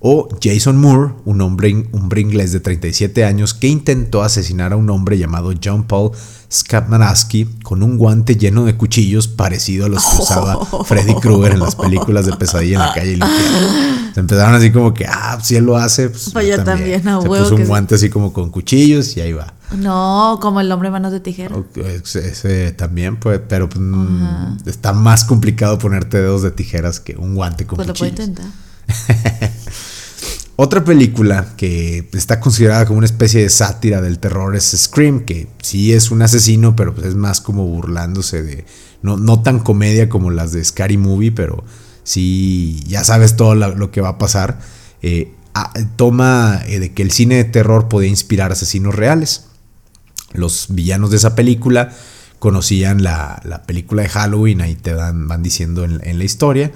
O 0.00 0.28
Jason 0.40 0.76
Moore, 0.76 1.14
un 1.24 1.40
hombre, 1.40 1.88
hombre 1.90 2.20
inglés 2.20 2.52
de 2.52 2.60
37 2.60 3.24
años 3.24 3.52
que 3.52 3.66
intentó 3.66 4.22
asesinar 4.22 4.72
a 4.72 4.76
un 4.76 4.88
hombre 4.90 5.18
llamado 5.18 5.52
John 5.62 5.82
Paul 5.84 6.12
Skapmanaski 6.52 7.46
con 7.64 7.82
un 7.82 7.98
guante 7.98 8.36
lleno 8.36 8.64
de 8.64 8.76
cuchillos 8.76 9.26
parecido 9.26 9.86
a 9.86 9.88
los 9.88 10.04
que 10.04 10.22
usaba 10.22 10.64
Freddy 10.84 11.14
Krueger 11.14 11.52
en 11.54 11.60
las 11.60 11.74
películas 11.74 12.26
de 12.26 12.36
Pesadilla 12.36 12.74
en 12.74 12.80
la 12.80 12.94
calle. 12.94 13.18
Se 14.14 14.20
empezaron 14.20 14.54
así 14.54 14.70
como 14.70 14.94
que, 14.94 15.04
ah, 15.06 15.38
si 15.42 15.56
él 15.56 15.64
lo 15.64 15.76
hace, 15.76 16.10
pues, 16.10 16.30
Pues 16.32 16.46
yo 16.46 16.62
también, 16.62 17.06
a 17.06 17.20
Se 17.20 17.26
puso 17.26 17.56
un 17.56 17.66
guante 17.66 17.96
así 17.96 18.08
como 18.08 18.32
con 18.32 18.50
cuchillos 18.50 19.16
y 19.16 19.20
ahí 19.20 19.32
va. 19.32 19.52
No, 19.76 20.38
como 20.40 20.60
el 20.60 20.70
hombre 20.70 20.90
manos 20.90 21.12
de 21.12 21.20
tijera. 21.20 21.56
Ese, 21.74 22.28
ese 22.28 22.72
también, 22.72 23.18
pues, 23.18 23.40
pero 23.48 23.68
pues, 23.68 23.80
mm, 23.80 24.58
está 24.66 24.92
más 24.92 25.24
complicado 25.24 25.78
ponerte 25.78 26.18
dedos 26.18 26.42
de 26.42 26.52
tijeras 26.52 27.00
que 27.00 27.16
un 27.16 27.34
guante 27.34 27.66
con 27.66 27.76
Pues 27.76 27.88
lo 27.88 27.94
puedo 27.94 28.10
cuchillos. 28.12 28.28
intentar. 28.28 28.52
Otra 30.60 30.82
película 30.82 31.54
que 31.56 32.08
está 32.14 32.40
considerada 32.40 32.84
como 32.84 32.98
una 32.98 33.06
especie 33.06 33.40
de 33.42 33.48
sátira 33.48 34.00
del 34.00 34.18
terror 34.18 34.56
es 34.56 34.64
Scream, 34.76 35.20
que 35.20 35.46
sí 35.62 35.92
es 35.92 36.10
un 36.10 36.20
asesino, 36.20 36.74
pero 36.74 36.92
pues 36.92 37.06
es 37.06 37.14
más 37.14 37.40
como 37.40 37.64
burlándose 37.64 38.42
de. 38.42 38.64
No, 39.00 39.16
no 39.16 39.40
tan 39.40 39.60
comedia 39.60 40.08
como 40.08 40.32
las 40.32 40.50
de 40.50 40.64
Scary 40.64 40.96
Movie, 40.96 41.30
pero 41.30 41.62
sí 42.02 42.82
ya 42.88 43.04
sabes 43.04 43.36
todo 43.36 43.54
lo 43.54 43.92
que 43.92 44.00
va 44.00 44.08
a 44.08 44.18
pasar. 44.18 44.58
Eh, 45.00 45.32
ah, 45.54 45.72
toma 45.94 46.60
eh, 46.66 46.80
de 46.80 46.92
que 46.92 47.04
el 47.04 47.12
cine 47.12 47.36
de 47.36 47.44
terror 47.44 47.86
podía 47.88 48.08
inspirar 48.08 48.50
asesinos 48.50 48.96
reales. 48.96 49.46
Los 50.32 50.66
villanos 50.70 51.12
de 51.12 51.18
esa 51.18 51.36
película 51.36 51.92
conocían 52.40 53.04
la, 53.04 53.40
la 53.44 53.62
película 53.62 54.02
de 54.02 54.08
Halloween, 54.08 54.60
ahí 54.60 54.74
te 54.74 54.92
dan, 54.92 55.28
van 55.28 55.44
diciendo 55.44 55.84
en, 55.84 56.00
en 56.02 56.18
la 56.18 56.24
historia. 56.24 56.72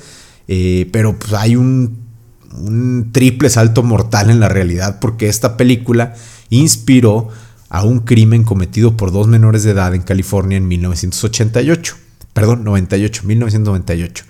Eh, 0.46 0.88
pero 0.92 1.18
pues 1.18 1.32
hay 1.32 1.56
un, 1.56 2.01
un 2.54 3.11
triple 3.12 3.50
salto 3.50 3.82
mortal 3.82 4.30
en 4.30 4.40
la 4.40 4.49
realidad 4.49 4.99
porque 5.00 5.28
esta 5.28 5.56
película 5.56 6.14
inspiró 6.50 7.28
a 7.68 7.85
un 7.85 8.00
crimen 8.00 8.44
cometido 8.44 8.97
por 8.97 9.12
dos 9.12 9.28
menores 9.28 9.62
de 9.62 9.71
edad 9.71 9.94
en 9.94 10.02
California 10.02 10.59
en 10.59 10.68
1988. 10.68 11.97
Perdón, 12.35 12.64
98, 12.64 13.23
1998. 13.25 14.25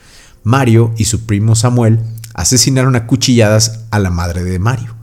Mario 0.44 0.94
y 0.96 1.06
su 1.06 1.26
primo 1.26 1.54
Samuel 1.54 2.00
asesinaron 2.34 2.96
a 2.96 3.06
cuchilladas 3.06 3.80
a 3.90 3.98
la 3.98 4.10
madre 4.10 4.44
de 4.44 4.58
Mario. 4.58 4.94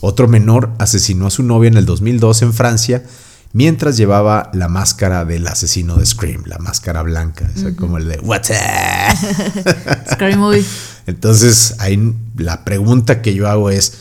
Otro 0.00 0.28
menor 0.28 0.70
asesinó 0.78 1.26
a 1.26 1.30
su 1.30 1.42
novia 1.42 1.68
en 1.68 1.76
el 1.76 1.86
2002 1.86 2.42
en 2.42 2.52
Francia 2.52 3.02
mientras 3.52 3.96
llevaba 3.96 4.50
la 4.52 4.68
máscara 4.68 5.24
del 5.24 5.46
asesino 5.46 5.96
de 5.96 6.06
Scream, 6.06 6.44
la 6.46 6.58
máscara 6.58 7.02
blanca, 7.02 7.50
o 7.54 7.58
sea, 7.58 7.74
como 7.74 7.96
el 7.98 8.08
de 8.08 8.18
What's 8.18 8.50
up? 8.50 10.12
Scary 10.12 10.36
movie. 10.36 10.64
Entonces, 11.08 11.76
ahí 11.78 12.14
la 12.36 12.64
pregunta 12.64 13.22
que 13.22 13.32
yo 13.32 13.48
hago 13.48 13.70
es, 13.70 13.94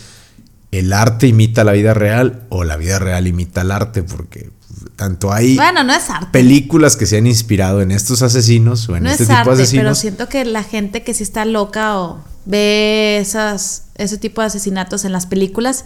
¿el 0.71 0.91
arte 0.91 1.25
imita 1.25 1.63
la 1.63 1.71
vida 1.71 1.93
real 1.93 2.43
o 2.49 2.65
la 2.65 2.75
vida 2.75 2.99
real 2.99 3.27
imita 3.27 3.61
el 3.61 3.71
arte? 3.71 4.03
Porque 4.03 4.51
tanto 4.97 5.31
hay 5.31 5.55
Bueno, 5.55 5.83
no 5.85 5.93
es 5.93 6.09
arte. 6.09 6.27
películas 6.31 6.97
que 6.97 7.05
se 7.05 7.17
han 7.17 7.25
inspirado 7.25 7.81
en 7.81 7.91
estos 7.91 8.21
asesinos 8.23 8.89
o 8.89 8.97
en 8.97 9.03
no 9.03 9.09
este 9.09 9.23
es 9.23 9.29
tipo 9.29 9.39
arte, 9.39 9.51
de 9.51 9.55
pero 9.55 9.63
asesinos. 9.63 9.99
siento 9.99 10.27
que 10.27 10.43
la 10.43 10.63
gente 10.63 11.03
que 11.03 11.13
sí 11.13 11.23
está 11.23 11.45
loca 11.45 11.97
o 11.97 12.19
ve 12.45 13.19
esas, 13.21 13.85
ese 13.95 14.17
tipo 14.17 14.41
de 14.41 14.47
asesinatos 14.47 15.05
en 15.05 15.13
las 15.13 15.27
películas 15.27 15.85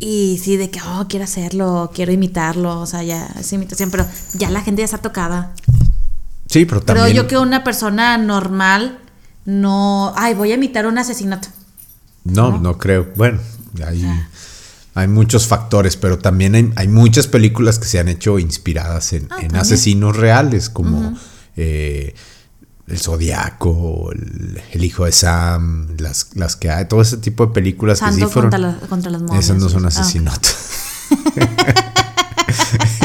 y 0.00 0.40
sí 0.42 0.56
de 0.56 0.68
que, 0.70 0.80
oh, 0.82 1.06
quiero 1.08 1.24
hacerlo, 1.24 1.92
quiero 1.94 2.10
imitarlo, 2.10 2.80
o 2.80 2.86
sea, 2.86 3.04
ya 3.04 3.28
es 3.38 3.52
imitación, 3.52 3.92
pero 3.92 4.04
ya 4.34 4.50
la 4.50 4.62
gente 4.62 4.80
ya 4.80 4.86
está 4.86 4.98
tocada. 4.98 5.54
Sí, 6.50 6.64
pero 6.66 6.82
también... 6.82 7.12
yo 7.12 7.26
que 7.26 7.38
una 7.38 7.62
persona 7.64 8.18
normal 8.18 8.98
no, 9.44 10.12
ay, 10.16 10.34
voy 10.34 10.52
a 10.52 10.56
imitar 10.56 10.86
un 10.86 10.98
asesinato. 10.98 11.48
No, 12.24 12.58
no 12.58 12.76
creo. 12.76 13.08
Bueno, 13.16 13.38
hay, 13.86 14.04
hay 14.94 15.08
muchos 15.08 15.46
factores, 15.46 15.96
pero 15.96 16.18
también 16.18 16.54
hay, 16.54 16.72
hay 16.76 16.88
muchas 16.88 17.26
películas 17.26 17.78
que 17.78 17.86
se 17.86 17.98
han 17.98 18.08
hecho 18.08 18.38
inspiradas 18.38 19.12
en, 19.12 19.28
Ah, 19.30 19.36
en 19.40 19.56
asesinos 19.56 20.16
reales, 20.16 20.68
como 20.70 21.16
eh, 21.56 22.14
El 22.86 22.98
Zodiaco, 22.98 24.10
el, 24.12 24.60
El 24.72 24.84
Hijo 24.84 25.04
de 25.06 25.12
Sam, 25.12 25.96
las, 25.98 26.30
las 26.34 26.56
que 26.56 26.70
hay, 26.70 26.86
todo 26.86 27.00
ese 27.00 27.16
tipo 27.18 27.46
de 27.46 27.52
películas 27.52 28.00
que 28.00 28.12
sí 28.12 28.20
fueron. 28.22 28.50
contra, 28.50 28.58
la- 28.58 28.76
contra 28.88 29.10
las 29.10 29.22
momias. 29.22 29.44
Esas 29.44 29.56
no 29.58 29.68
son 29.68 29.84
Ah, 29.84 29.88
asesinatos. 29.88 30.54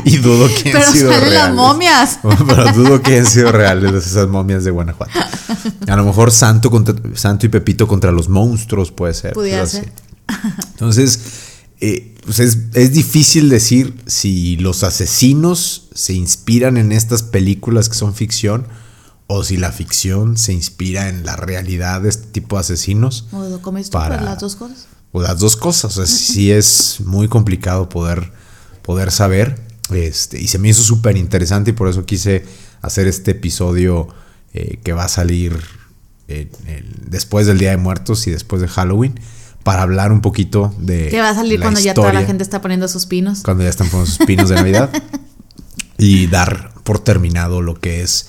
y 0.12 0.18
dudo 0.18 0.48
que 0.48 0.72
Pero 0.72 0.86
han 0.86 0.94
sido 0.94 1.12
salen 1.12 1.22
las 1.24 1.30
reales. 1.32 1.56
momias. 1.56 2.20
Pero 2.48 2.72
dudo 2.74 3.02
que 3.02 3.12
hayan 3.14 3.26
sido 3.26 3.52
reales 3.52 3.94
esas 4.06 4.28
momias 4.28 4.64
de 4.64 4.72
Guanajuato. 4.72 5.12
A 5.88 5.96
lo 5.96 6.06
mejor 6.06 6.32
Santo, 6.32 6.70
contra, 6.72 6.96
Santo 7.16 7.46
y 7.46 7.50
Pepito 7.50 7.88
contra 7.88 8.12
los 8.12 8.30
monstruos 8.30 8.92
puede 8.92 9.14
ser. 9.14 9.34
Pudiera 9.34 9.66
ser. 9.66 9.92
Entonces, 10.72 11.20
eh, 11.82 12.16
pues 12.26 12.40
es, 12.40 12.58
es 12.74 12.94
difícil 12.94 13.50
decir 13.50 14.02
si 14.06 14.56
los 14.58 14.84
asesinos 14.84 15.90
se 15.94 16.14
inspiran 16.14 16.78
en 16.78 16.92
estas 16.92 17.24
películas 17.24 17.90
que 17.90 17.96
son 17.96 18.14
ficción 18.14 18.68
o 19.28 19.44
si 19.44 19.58
la 19.58 19.72
ficción 19.72 20.38
se 20.38 20.54
inspira 20.54 21.10
en 21.10 21.26
la 21.26 21.36
realidad 21.36 22.02
de 22.02 22.10
este 22.10 22.28
tipo 22.28 22.56
de 22.58 22.62
asesinos. 22.62 23.26
O 23.32 23.60
como 23.62 23.78
esto, 23.80 23.98
Para- 23.98 24.22
las 24.22 24.40
dos 24.40 24.56
cosas. 24.56 24.88
O 25.12 25.22
las 25.22 25.40
dos 25.40 25.56
cosas. 25.56 25.98
O 25.98 26.06
sea, 26.06 26.16
sí 26.16 26.52
es 26.52 26.98
muy 27.06 27.28
complicado 27.28 27.88
poder, 27.90 28.32
poder 28.82 29.12
saber. 29.12 29.65
Este, 29.92 30.40
y 30.42 30.48
se 30.48 30.58
me 30.58 30.70
hizo 30.70 30.82
súper 30.82 31.16
interesante 31.18 31.72
y 31.72 31.74
por 31.74 31.88
eso 31.90 32.06
quise 32.06 32.46
hacer 32.82 33.08
este 33.08 33.32
episodio 33.32 34.08
eh, 34.54 34.80
que 34.84 34.94
va 34.94 35.04
a 35.06 35.08
salir 35.10 35.60
en 36.28 36.50
el- 36.68 36.96
después 37.08 37.46
del 37.46 37.58
Día 37.60 37.70
de 37.72 37.78
Muertos 37.78 38.26
y 38.28 38.32
después 38.32 38.62
de 38.62 38.68
Halloween 38.68 39.20
para 39.64 39.82
hablar 39.84 40.12
un 40.12 40.22
poquito 40.22 40.74
de. 40.78 41.10
Que 41.10 41.22
va 41.22 41.30
a 41.30 41.36
salir 41.36 41.60
cuando 41.60 41.80
ya 41.80 41.94
toda 41.94 42.14
la 42.14 42.24
gente 42.24 42.44
está 42.44 42.62
poniendo 42.62 42.88
sus 42.88 43.06
pinos. 43.06 43.42
Cuando 43.44 43.64
ya 43.64 43.70
están 43.70 43.90
poniendo 43.90 44.12
sus 44.16 44.26
pinos 44.26 44.50
de 44.50 44.56
Navidad. 44.56 44.90
y 45.98 46.28
dar 46.28 46.72
por 46.84 47.00
terminado 47.00 47.62
lo 47.62 47.76
que 47.76 48.02
es 48.02 48.28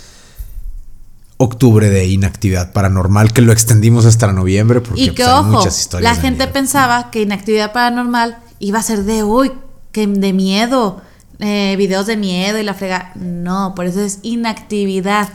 octubre 1.39 1.91
de 1.91 2.07
inactividad 2.07 2.73
paranormal, 2.73 3.33
que 3.33 3.43
lo 3.43 3.53
extendimos 3.53 4.07
hasta 4.07 4.33
noviembre 4.33 4.81
porque 4.81 5.03
Y 5.03 5.09
que 5.11 5.17
pues, 5.17 5.29
hay 5.29 5.35
ojo, 5.35 5.49
muchas 5.51 5.79
historias. 5.79 6.17
la 6.17 6.21
gente 6.21 6.47
pensaba 6.47 7.11
que 7.11 7.23
inactividad 7.23 7.73
paranormal 7.73 8.39
iba 8.59 8.79
a 8.79 8.83
ser 8.83 9.05
de 9.05 9.23
uy, 9.23 9.53
que 9.93 10.07
de 10.07 10.33
miedo, 10.33 11.03
eh, 11.41 11.75
videos 11.77 12.07
de 12.07 12.17
miedo 12.17 12.59
y 12.59 12.63
la 12.63 12.75
frega. 12.75 13.13
No, 13.15 13.75
por 13.75 13.87
eso 13.87 14.01
es 14.01 14.21
inactividad. 14.23 15.29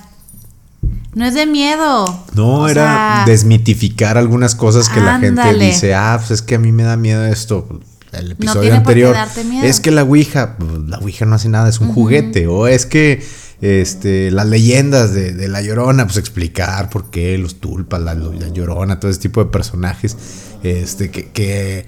No 1.14 1.26
es 1.26 1.34
de 1.34 1.46
miedo. 1.46 2.26
No, 2.36 2.62
O 2.62 2.68
era 2.68 2.84
sea, 2.84 3.24
desmitificar 3.26 4.18
algunas 4.18 4.56
cosas 4.56 4.88
que 4.88 5.02
la 5.02 5.20
gente 5.20 5.54
dice, 5.56 5.94
ah, 5.94 6.16
pues 6.18 6.32
es 6.32 6.42
que 6.42 6.56
a 6.56 6.60
mí 6.60 6.72
me 6.72 6.84
da 6.84 6.96
miedo 6.96 7.26
esto. 7.26 7.82
El 8.14 8.32
episodio 8.32 8.62
tiene 8.62 8.78
por 8.78 8.94
qué 8.94 9.06
anterior 9.06 9.14
darte 9.14 9.44
miedo. 9.44 9.66
es 9.66 9.80
que 9.80 9.92
la 9.92 10.04
Ouija, 10.04 10.58
pues, 10.58 10.72
la 10.88 10.98
Ouija 11.00 11.26
no 11.26 11.36
hace 11.36 11.50
nada, 11.50 11.70
es 11.70 11.80
un 11.80 11.94
juguete. 11.94 12.48
O 12.48 12.68
es 12.68 12.86
que 12.86 13.24
este, 13.62 14.32
las 14.32 14.48
leyendas 14.48 15.14
de, 15.14 15.34
de 15.34 15.48
la 15.48 15.62
Llorona, 15.62 16.06
pues 16.06 16.18
explicar 16.18 16.90
por 16.90 17.10
qué 17.10 17.38
los 17.38 17.60
tulpas, 17.60 18.02
la, 18.02 18.14
la 18.16 18.50
Llorona, 18.50 19.00
todo 19.00 19.12
ese 19.12 19.20
tipo 19.20 19.44
de 19.44 19.50
personajes, 19.52 20.18
este, 20.64 21.12
que, 21.12 21.30
que 21.30 21.86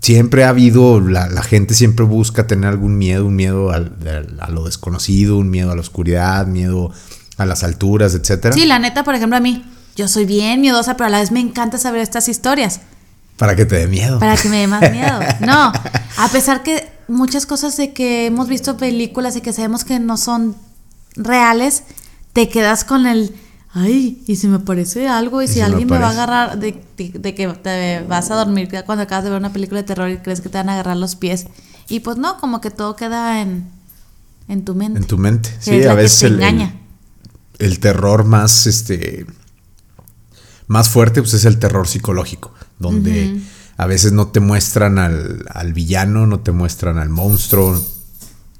siempre 0.00 0.44
ha 0.44 0.50
habido, 0.50 1.00
la, 1.00 1.28
la 1.28 1.42
gente 1.42 1.74
siempre 1.74 2.04
busca 2.04 2.46
tener 2.46 2.70
algún 2.70 2.96
miedo, 2.98 3.26
un 3.26 3.36
miedo 3.36 3.70
al- 3.70 3.96
al- 4.06 4.38
a 4.40 4.50
lo 4.50 4.64
desconocido, 4.64 5.36
un 5.38 5.50
miedo 5.50 5.70
a 5.70 5.74
la 5.74 5.80
oscuridad, 5.80 6.46
miedo 6.46 6.90
a 7.36 7.46
las 7.46 7.62
alturas, 7.64 8.14
etcétera. 8.14 8.54
Sí, 8.54 8.66
la 8.66 8.78
neta, 8.78 9.04
por 9.04 9.14
ejemplo, 9.14 9.36
a 9.36 9.40
mí, 9.40 9.64
yo 9.96 10.08
soy 10.08 10.24
bien 10.24 10.60
miedosa, 10.60 10.96
pero 10.96 11.06
a 11.06 11.10
la 11.10 11.20
vez 11.20 11.30
me 11.32 11.40
encanta 11.40 11.78
saber 11.78 12.00
estas 12.00 12.28
historias. 12.28 12.80
Para 13.36 13.56
que 13.56 13.64
te 13.64 13.76
dé 13.76 13.86
miedo. 13.86 14.18
Para 14.18 14.36
que 14.36 14.48
me 14.48 14.58
dé 14.58 14.66
más 14.66 14.90
miedo. 14.90 15.18
No, 15.40 15.72
a 16.18 16.28
pesar 16.30 16.62
que 16.62 16.86
muchas 17.08 17.46
cosas 17.46 17.76
de 17.76 17.92
que 17.92 18.26
hemos 18.26 18.48
visto 18.48 18.76
películas 18.76 19.34
y 19.36 19.40
que 19.40 19.52
sabemos 19.52 19.84
que 19.84 19.98
no 19.98 20.16
son 20.18 20.54
reales, 21.16 21.82
te 22.34 22.48
quedas 22.48 22.84
con 22.84 23.06
el, 23.06 23.34
ay, 23.72 24.22
y 24.26 24.36
si 24.36 24.48
me 24.48 24.58
parece 24.58 25.06
algo, 25.08 25.42
y, 25.42 25.48
si, 25.48 25.60
alguien 25.60 25.88
me, 25.88 25.98
va 25.98 26.08
a 26.08 26.10
agarrar, 26.10 26.58
de, 26.58 26.82
de- 26.96 27.18
de 27.18 27.34
que 27.34 27.46
te 27.48 28.04
vas 28.08 28.30
a 28.30 28.34
dormir 28.34 28.68
cuando 28.86 29.02
acabas 29.04 29.24
de 29.24 29.30
ver 29.30 29.38
una 29.38 29.52
película 29.52 29.80
de 29.80 29.86
terror 29.86 30.10
y 30.10 30.18
crees 30.18 30.40
que 30.40 30.48
te 30.48 30.58
van 30.58 30.68
a 30.68 30.72
agarrar 30.74 30.96
los 30.96 31.14
pies. 31.16 31.46
Y 31.88 32.00
pues 32.00 32.16
no, 32.16 32.38
como 32.38 32.60
que 32.60 32.70
todo 32.70 32.96
queda 32.96 33.40
en, 33.42 33.68
en 34.48 34.64
tu 34.64 34.74
mente. 34.74 34.98
En 34.98 35.06
tu 35.06 35.18
mente. 35.18 35.50
Sí, 35.60 35.84
a 35.84 35.94
veces 35.94 36.22
el, 36.24 36.32
el- 36.34 36.38
engaña. 36.40 36.74
el 37.58 37.78
terror 37.80 38.24
más, 38.24 38.66
este, 38.66 39.26
más 40.66 40.88
fuerte, 40.88 41.20
pues 41.22 41.34
es 41.34 41.44
el 41.44 41.58
terror 41.58 41.88
psicológico, 41.88 42.52
donde 42.78 43.40
a 43.76 43.86
veces 43.86 44.12
no 44.12 44.28
te 44.28 44.40
muestran 44.40 44.98
al, 44.98 45.44
al 45.48 45.72
villano, 45.72 46.26
no 46.26 46.40
te 46.40 46.52
muestran 46.52 46.98
al 46.98 47.08
monstruo, 47.08 47.82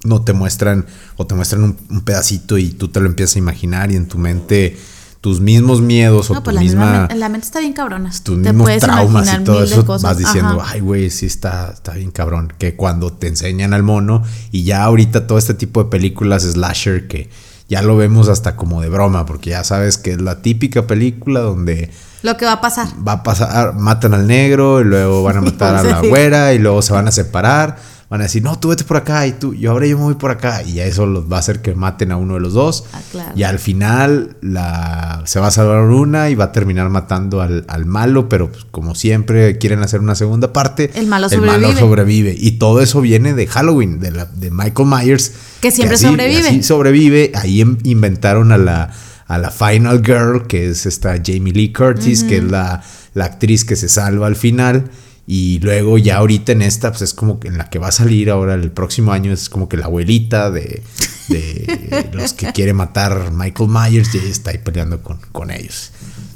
no 0.04 0.22
te 0.22 0.32
muestran, 0.32 0.86
o 1.16 1.26
te 1.26 1.34
muestran 1.34 1.62
un, 1.62 1.76
un 1.90 2.00
pedacito 2.02 2.58
y 2.58 2.70
tú 2.70 2.88
te 2.88 3.00
lo 3.00 3.06
empiezas 3.06 3.36
a 3.36 3.38
imaginar 3.40 3.90
y 3.92 3.96
en 3.96 4.08
tu 4.08 4.18
mente 4.18 4.76
tus 5.20 5.40
mismos 5.40 5.82
miedos 5.82 6.30
o 6.30 6.34
No, 6.34 6.40
tu 6.40 6.44
pues 6.44 6.54
la, 6.54 6.60
misma... 6.62 7.00
misma- 7.08 7.14
la 7.14 7.28
mente 7.28 7.46
está 7.46 7.60
bien 7.60 7.72
cabrona. 7.74 8.10
tus 8.10 8.42
Te 8.42 8.52
mismos 8.52 8.70
traumas 8.78 9.30
y 9.38 9.44
todo 9.44 9.62
eso 9.64 9.84
vas 9.84 10.16
diciendo, 10.16 10.60
Ajá. 10.60 10.72
ay, 10.72 10.80
güey, 10.80 11.10
sí 11.10 11.26
está, 11.26 11.70
está 11.74 11.92
bien 11.92 12.10
cabrón. 12.10 12.52
Que 12.56 12.74
cuando 12.74 13.12
te 13.12 13.26
enseñan 13.28 13.74
al 13.74 13.82
mono 13.82 14.22
y 14.50 14.64
ya 14.64 14.82
ahorita 14.84 15.26
todo 15.26 15.36
este 15.36 15.52
tipo 15.54 15.82
de 15.84 15.90
películas 15.90 16.44
slasher 16.44 17.06
que 17.06 17.28
ya 17.68 17.82
lo 17.82 17.96
vemos 17.96 18.28
hasta 18.28 18.56
como 18.56 18.80
de 18.80 18.88
broma, 18.88 19.26
porque 19.26 19.50
ya 19.50 19.62
sabes 19.62 19.98
que 19.98 20.12
es 20.12 20.20
la 20.22 20.40
típica 20.42 20.86
película 20.86 21.40
donde 21.40 21.90
Lo 22.22 22.36
que 22.36 22.44
va 22.46 22.52
a 22.54 22.60
pasar. 22.60 22.88
va 23.06 23.12
a 23.12 23.22
pasar, 23.22 23.74
matan 23.74 24.14
al 24.14 24.26
negro 24.26 24.80
y 24.80 24.84
luego 24.84 25.22
van 25.22 25.36
a 25.36 25.40
matar 25.42 25.76
a 25.76 25.82
la 25.84 26.00
güera 26.08 26.52
y 26.54 26.58
luego 26.58 26.80
se 26.82 26.92
van 26.94 27.06
a 27.08 27.12
separar. 27.12 27.76
Van 28.10 28.20
a 28.20 28.24
decir, 28.24 28.42
no, 28.42 28.58
tú 28.58 28.70
vete 28.70 28.82
por 28.82 28.96
acá 28.96 29.24
y 29.28 29.32
tú, 29.34 29.54
y 29.54 29.66
ahora 29.66 29.86
yo 29.86 29.96
me 29.96 30.02
voy 30.02 30.14
por 30.16 30.32
acá. 30.32 30.64
Y 30.64 30.80
eso 30.80 31.06
los 31.06 31.30
va 31.30 31.36
a 31.36 31.38
hacer 31.38 31.62
que 31.62 31.76
maten 31.76 32.10
a 32.10 32.16
uno 32.16 32.34
de 32.34 32.40
los 32.40 32.54
dos. 32.54 32.84
Ah, 32.92 33.00
claro. 33.12 33.30
Y 33.36 33.44
al 33.44 33.60
final 33.60 34.36
la, 34.40 35.22
se 35.26 35.38
va 35.38 35.46
a 35.46 35.50
salvar 35.52 35.82
una 35.82 36.28
y 36.28 36.34
va 36.34 36.46
a 36.46 36.52
terminar 36.52 36.88
matando 36.90 37.40
al, 37.40 37.64
al 37.68 37.86
malo, 37.86 38.28
pero 38.28 38.50
pues, 38.50 38.64
como 38.72 38.96
siempre 38.96 39.58
quieren 39.58 39.78
hacer 39.84 40.00
una 40.00 40.16
segunda 40.16 40.52
parte. 40.52 40.90
El 40.94 41.06
malo 41.06 41.28
El 41.30 41.40
malo 41.40 41.68
sobrevive. 41.68 41.80
sobrevive. 41.80 42.34
Y 42.36 42.50
todo 42.58 42.80
eso 42.82 43.00
viene 43.00 43.32
de 43.34 43.46
Halloween, 43.46 44.00
de, 44.00 44.10
la- 44.10 44.24
de 44.24 44.50
Michael 44.50 44.88
Myers. 44.88 45.32
Que 45.60 45.70
siempre 45.70 45.94
así- 45.94 46.06
sobrevive. 46.06 46.40
así 46.48 46.62
sobrevive. 46.64 47.30
Ahí 47.36 47.60
em- 47.60 47.78
inventaron 47.84 48.50
a 48.50 48.58
la, 48.58 48.90
a 49.28 49.38
la 49.38 49.52
Final 49.52 50.02
Girl, 50.04 50.48
que 50.48 50.68
es 50.68 50.84
esta 50.84 51.14
Jamie 51.24 51.52
Lee 51.52 51.72
Curtis, 51.72 52.24
que 52.24 52.38
es 52.38 52.44
la, 52.44 52.82
la 53.14 53.24
actriz 53.26 53.64
que 53.64 53.76
se 53.76 53.88
salva 53.88 54.26
al 54.26 54.34
final. 54.34 54.90
Y 55.32 55.60
luego 55.60 55.96
ya 55.96 56.16
ahorita 56.16 56.50
en 56.50 56.60
esta, 56.60 56.90
pues 56.90 57.02
es 57.02 57.14
como 57.14 57.38
que 57.38 57.46
en 57.46 57.56
la 57.56 57.70
que 57.70 57.78
va 57.78 57.86
a 57.86 57.92
salir 57.92 58.30
ahora 58.30 58.54
el 58.54 58.72
próximo 58.72 59.12
año, 59.12 59.32
es 59.32 59.48
como 59.48 59.68
que 59.68 59.76
la 59.76 59.84
abuelita 59.84 60.50
de, 60.50 60.82
de 61.28 62.10
los 62.12 62.32
que 62.32 62.50
quiere 62.50 62.72
matar 62.72 63.30
Michael 63.30 63.70
Myers 63.70 64.12
y 64.12 64.18
ella 64.18 64.28
está 64.28 64.50
ahí 64.50 64.58
peleando 64.58 65.04
con, 65.04 65.18
con 65.30 65.52
ellos. 65.52 65.92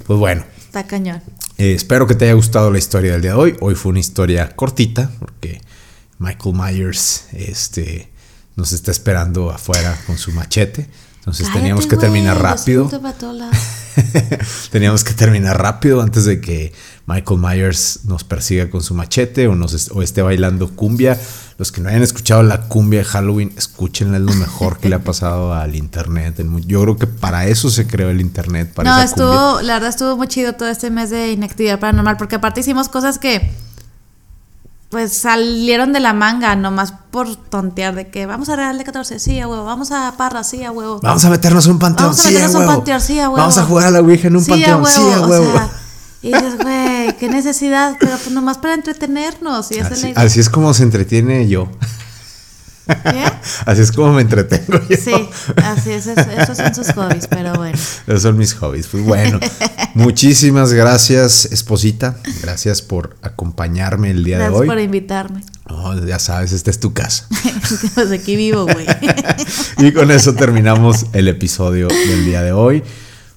Pues 0.07 0.17
bueno, 0.21 0.45
Está 0.67 0.87
cañón. 0.87 1.21
eh, 1.59 1.75
espero 1.75 2.07
que 2.07 2.15
te 2.15 2.27
haya 2.27 2.35
gustado 2.35 2.71
la 2.71 2.79
historia 2.79 3.11
del 3.11 3.23
día 3.23 3.33
de 3.33 3.37
hoy. 3.37 3.57
Hoy 3.61 3.75
fue 3.75 3.91
una 3.91 3.99
historia 3.99 4.55
cortita 4.55 5.11
porque 5.19 5.61
Michael 6.21 6.55
Myers 6.55 7.25
este, 7.33 8.13
nos 8.55 8.71
está 8.71 8.93
esperando 8.93 9.51
afuera 9.51 9.99
con 10.07 10.19
su 10.19 10.31
machete. 10.31 10.89
Entonces 11.17 11.53
teníamos 11.53 11.89
que 11.89 11.97
terminar 11.97 12.41
rápido. 12.41 12.89
todos 13.19 13.37
lados. 13.37 13.57
teníamos 14.71 15.03
que 15.03 15.15
terminar 15.15 15.61
rápido 15.61 16.01
antes 16.01 16.27
de 16.27 16.41
que 16.41 16.73
Michael 17.07 17.39
Myers 17.39 18.01
nos 18.05 18.25
persiga 18.25 18.71
con 18.71 18.83
su 18.83 18.95
machete 18.95 19.47
o, 19.47 19.55
nos 19.55 19.75
est- 19.75 19.91
o 19.93 20.01
esté 20.03 20.23
bailando 20.23 20.71
cumbia. 20.75 21.19
Los 21.59 21.71
que 21.71 21.81
no 21.81 21.89
hayan 21.89 22.03
escuchado 22.03 22.43
la 22.43 22.63
cumbia 22.63 23.01
de 23.01 23.05
Halloween, 23.05 23.53
escúchenla, 23.57 24.17
es 24.17 24.23
lo 24.25 24.33
mejor 24.33 24.79
que 24.79 24.89
le 24.89 24.97
ha 24.97 25.05
pasado 25.05 25.53
al 25.55 25.77
internet. 25.77 26.43
Yo 26.67 26.81
creo 26.83 26.97
que 26.97 27.07
para 27.07 27.47
eso 27.47 27.69
se 27.71 27.87
creó 27.87 28.09
el 28.11 28.21
internet, 28.21 28.73
para 28.75 28.91
No, 28.91 29.01
esa 29.03 29.15
cumbia. 29.15 29.35
estuvo, 29.35 29.61
la 29.63 29.75
verdad 29.75 29.91
estuvo 29.91 30.17
muy 30.17 30.27
chido 30.29 30.55
todo 30.55 30.69
este 30.69 30.91
mes 30.91 31.11
de 31.11 31.31
inactividad 31.33 31.79
paranormal, 31.79 32.17
porque 32.17 32.37
aparte 32.37 32.61
hicimos 32.61 32.89
cosas 32.89 33.19
que 33.19 33.53
pues 34.91 35.13
salieron 35.13 35.93
de 35.93 35.99
la 36.01 36.13
manga, 36.13 36.55
nomás 36.55 36.95
por 37.11 37.35
tontear 37.37 37.95
de 37.97 38.09
que 38.11 38.27
vamos 38.27 38.49
a 38.49 38.55
Real 38.57 38.79
de 38.79 38.85
14, 38.85 39.19
sí, 39.19 39.41
a 39.41 39.49
huevo, 39.49 39.65
vamos 39.65 39.91
a 39.91 40.15
Parra, 40.17 40.45
sí, 40.45 40.63
a 40.63 40.71
huevo. 40.71 41.01
Vamos 41.03 41.25
a 41.25 41.31
meternos 41.31 41.67
en 41.67 41.73
un 41.73 41.79
panteón, 41.81 42.11
Vamos 42.11 42.21
a 42.21 42.29
sí, 42.29 42.35
meternos 42.35 42.55
a 42.55 42.59
en 42.63 42.69
un 42.69 42.75
panteón, 42.77 43.01
sí, 43.01 43.19
a 43.19 43.25
huevo. 43.29 43.37
Vamos 43.39 43.59
a 43.59 43.65
jugar 43.65 43.87
a 43.89 43.91
la 43.91 44.01
Ouija 44.01 44.29
en 44.29 44.37
un 44.37 44.45
sí, 44.45 44.51
panteón, 44.51 44.85
a 44.85 44.89
sí, 44.89 45.01
huevo. 45.01 45.25
a 45.25 45.27
huevo. 45.29 45.49
O 45.49 45.53
sea, 45.53 45.71
y 46.25 46.33
dices, 46.33 46.57
güey, 46.61 47.17
qué 47.19 47.29
necesidad, 47.29 47.97
pero 48.01 48.13
pues 48.17 48.31
nomás 48.31 48.57
para 48.59 48.75
entretenernos. 48.75 49.71
Y 49.71 49.81
la 49.81 49.91
así, 50.17 50.41
es 50.41 50.49
como 50.49 50.73
se 50.73 50.83
entretiene 50.83 51.47
yo. 51.49 51.71
¿Qué? 52.87 53.25
Así 53.65 53.81
es 53.81 53.93
como 53.93 54.13
me 54.13 54.23
entretengo 54.23 54.79
yo. 54.89 54.97
Sí, 54.97 55.13
así 55.57 55.91
es, 55.93 56.07
es- 56.07 56.27
esos 56.39 56.57
son 56.59 56.75
sus 56.75 56.93
hobbies, 56.93 57.27
pero 57.29 57.55
bueno. 57.55 57.79
Esos 58.07 58.23
son 58.23 58.37
mis 58.37 58.53
hobbies. 58.55 58.87
Pues 58.89 59.03
bueno, 59.05 59.41
muchísimas 59.95 60.73
gracias, 60.73 61.47
esposita. 61.47 62.17
Gracias 62.43 62.83
por 62.83 63.17
acompañarme 63.23 64.11
el 64.11 64.23
día 64.25 64.37
Gracias 64.39 64.55
de 64.55 64.61
hoy. 64.61 64.67
por 64.67 64.79
invitarme. 64.81 65.43
Oh, 65.69 65.95
ya 66.07 66.19
sabes, 66.19 66.53
esta 66.53 66.71
es 66.71 66.79
tu 66.79 66.93
casa. 66.93 67.27
pues 67.95 68.11
aquí 68.13 68.37
vivo, 68.37 68.65
güey. 68.67 68.87
Y 69.79 69.93
con 69.93 70.11
eso 70.11 70.35
terminamos 70.35 71.07
el 71.15 71.29
episodio 71.29 71.89
del 71.89 72.27
día 72.27 72.43
de 72.43 72.53
hoy. 72.53 72.83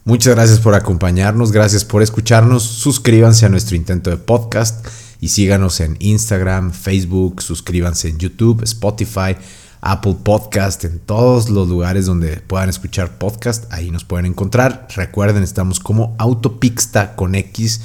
Muchas 0.08 0.36
gracias 0.36 0.62
por 0.62 0.74
acompañarnos, 0.74 1.52
gracias 1.52 1.84
por 1.84 2.02
escucharnos. 2.02 2.64
Suscríbanse 2.64 3.46
a 3.46 3.50
nuestro 3.50 3.76
intento 3.76 4.10
de 4.10 4.16
podcast 4.16 4.88
y 5.20 5.28
síganos 5.28 5.82
en 5.82 5.98
Instagram, 6.00 6.72
Facebook, 6.72 7.42
suscríbanse 7.42 8.08
en 8.08 8.18
YouTube, 8.18 8.64
Spotify, 8.64 9.36
Apple 9.82 10.16
Podcast, 10.24 10.86
en 10.86 11.00
todos 11.00 11.50
los 11.50 11.68
lugares 11.68 12.06
donde 12.06 12.38
puedan 12.38 12.70
escuchar 12.70 13.18
podcast. 13.18 13.66
Ahí 13.74 13.92
nos 13.92 14.06
pueden 14.06 14.28
encontrar. 14.28 14.88
Recuerden, 14.96 15.44
estamos 15.44 15.82
como 15.82 16.16
Autopixta 16.20 17.18
con 17.18 17.36
X. 17.36 17.82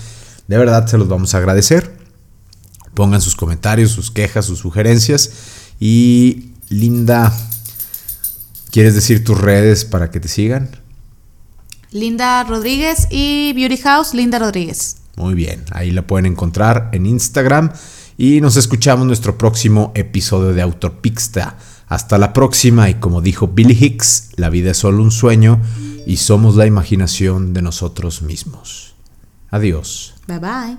De 0.47 0.57
verdad 0.57 0.87
se 0.87 0.99
los 0.99 1.09
vamos 1.09 1.35
a 1.35 1.39
agradecer. 1.39 1.93
Pongan 2.95 3.21
sus 3.21 3.35
comentarios, 3.35 3.91
sus 3.91 4.13
quejas, 4.13 4.45
sus 4.45 4.61
sugerencias. 4.61 5.33
Y 5.81 6.53
Linda, 6.69 7.37
¿quieres 8.71 8.95
decir 8.95 9.25
tus 9.25 9.41
redes 9.41 9.85
para 9.85 10.13
que 10.13 10.21
te 10.21 10.29
sigan? 10.29 10.82
Linda 11.93 12.45
Rodríguez 12.45 13.09
y 13.11 13.53
Beauty 13.55 13.79
House, 13.79 14.15
Linda 14.15 14.39
Rodríguez. 14.39 14.97
Muy 15.17 15.35
bien, 15.35 15.65
ahí 15.73 15.91
la 15.91 16.07
pueden 16.07 16.27
encontrar 16.27 16.91
en 16.93 17.07
Instagram. 17.07 17.73
Y 18.17 18.41
nos 18.41 18.57
escuchamos 18.57 19.03
en 19.03 19.09
nuestro 19.09 19.39
próximo 19.39 19.93
episodio 19.95 20.53
de 20.53 20.63
Autopixta. 20.63 21.57
Hasta 21.89 22.19
la 22.19 22.33
próxima 22.33 22.89
y 22.89 22.95
como 22.95 23.21
dijo 23.21 23.49
Billy 23.49 23.77
Hicks, 23.79 24.31
la 24.37 24.49
vida 24.49 24.71
es 24.71 24.79
solo 24.79 25.03
un 25.03 25.11
sueño 25.11 25.61
y 26.07 26.17
somos 26.17 26.57
la 26.57 26.67
imaginación 26.67 27.53
de 27.53 27.63
nosotros 27.63 28.23
mismos. 28.23 28.95
Adiós. 29.51 30.15
Bye 30.27 30.39
bye. 30.39 30.79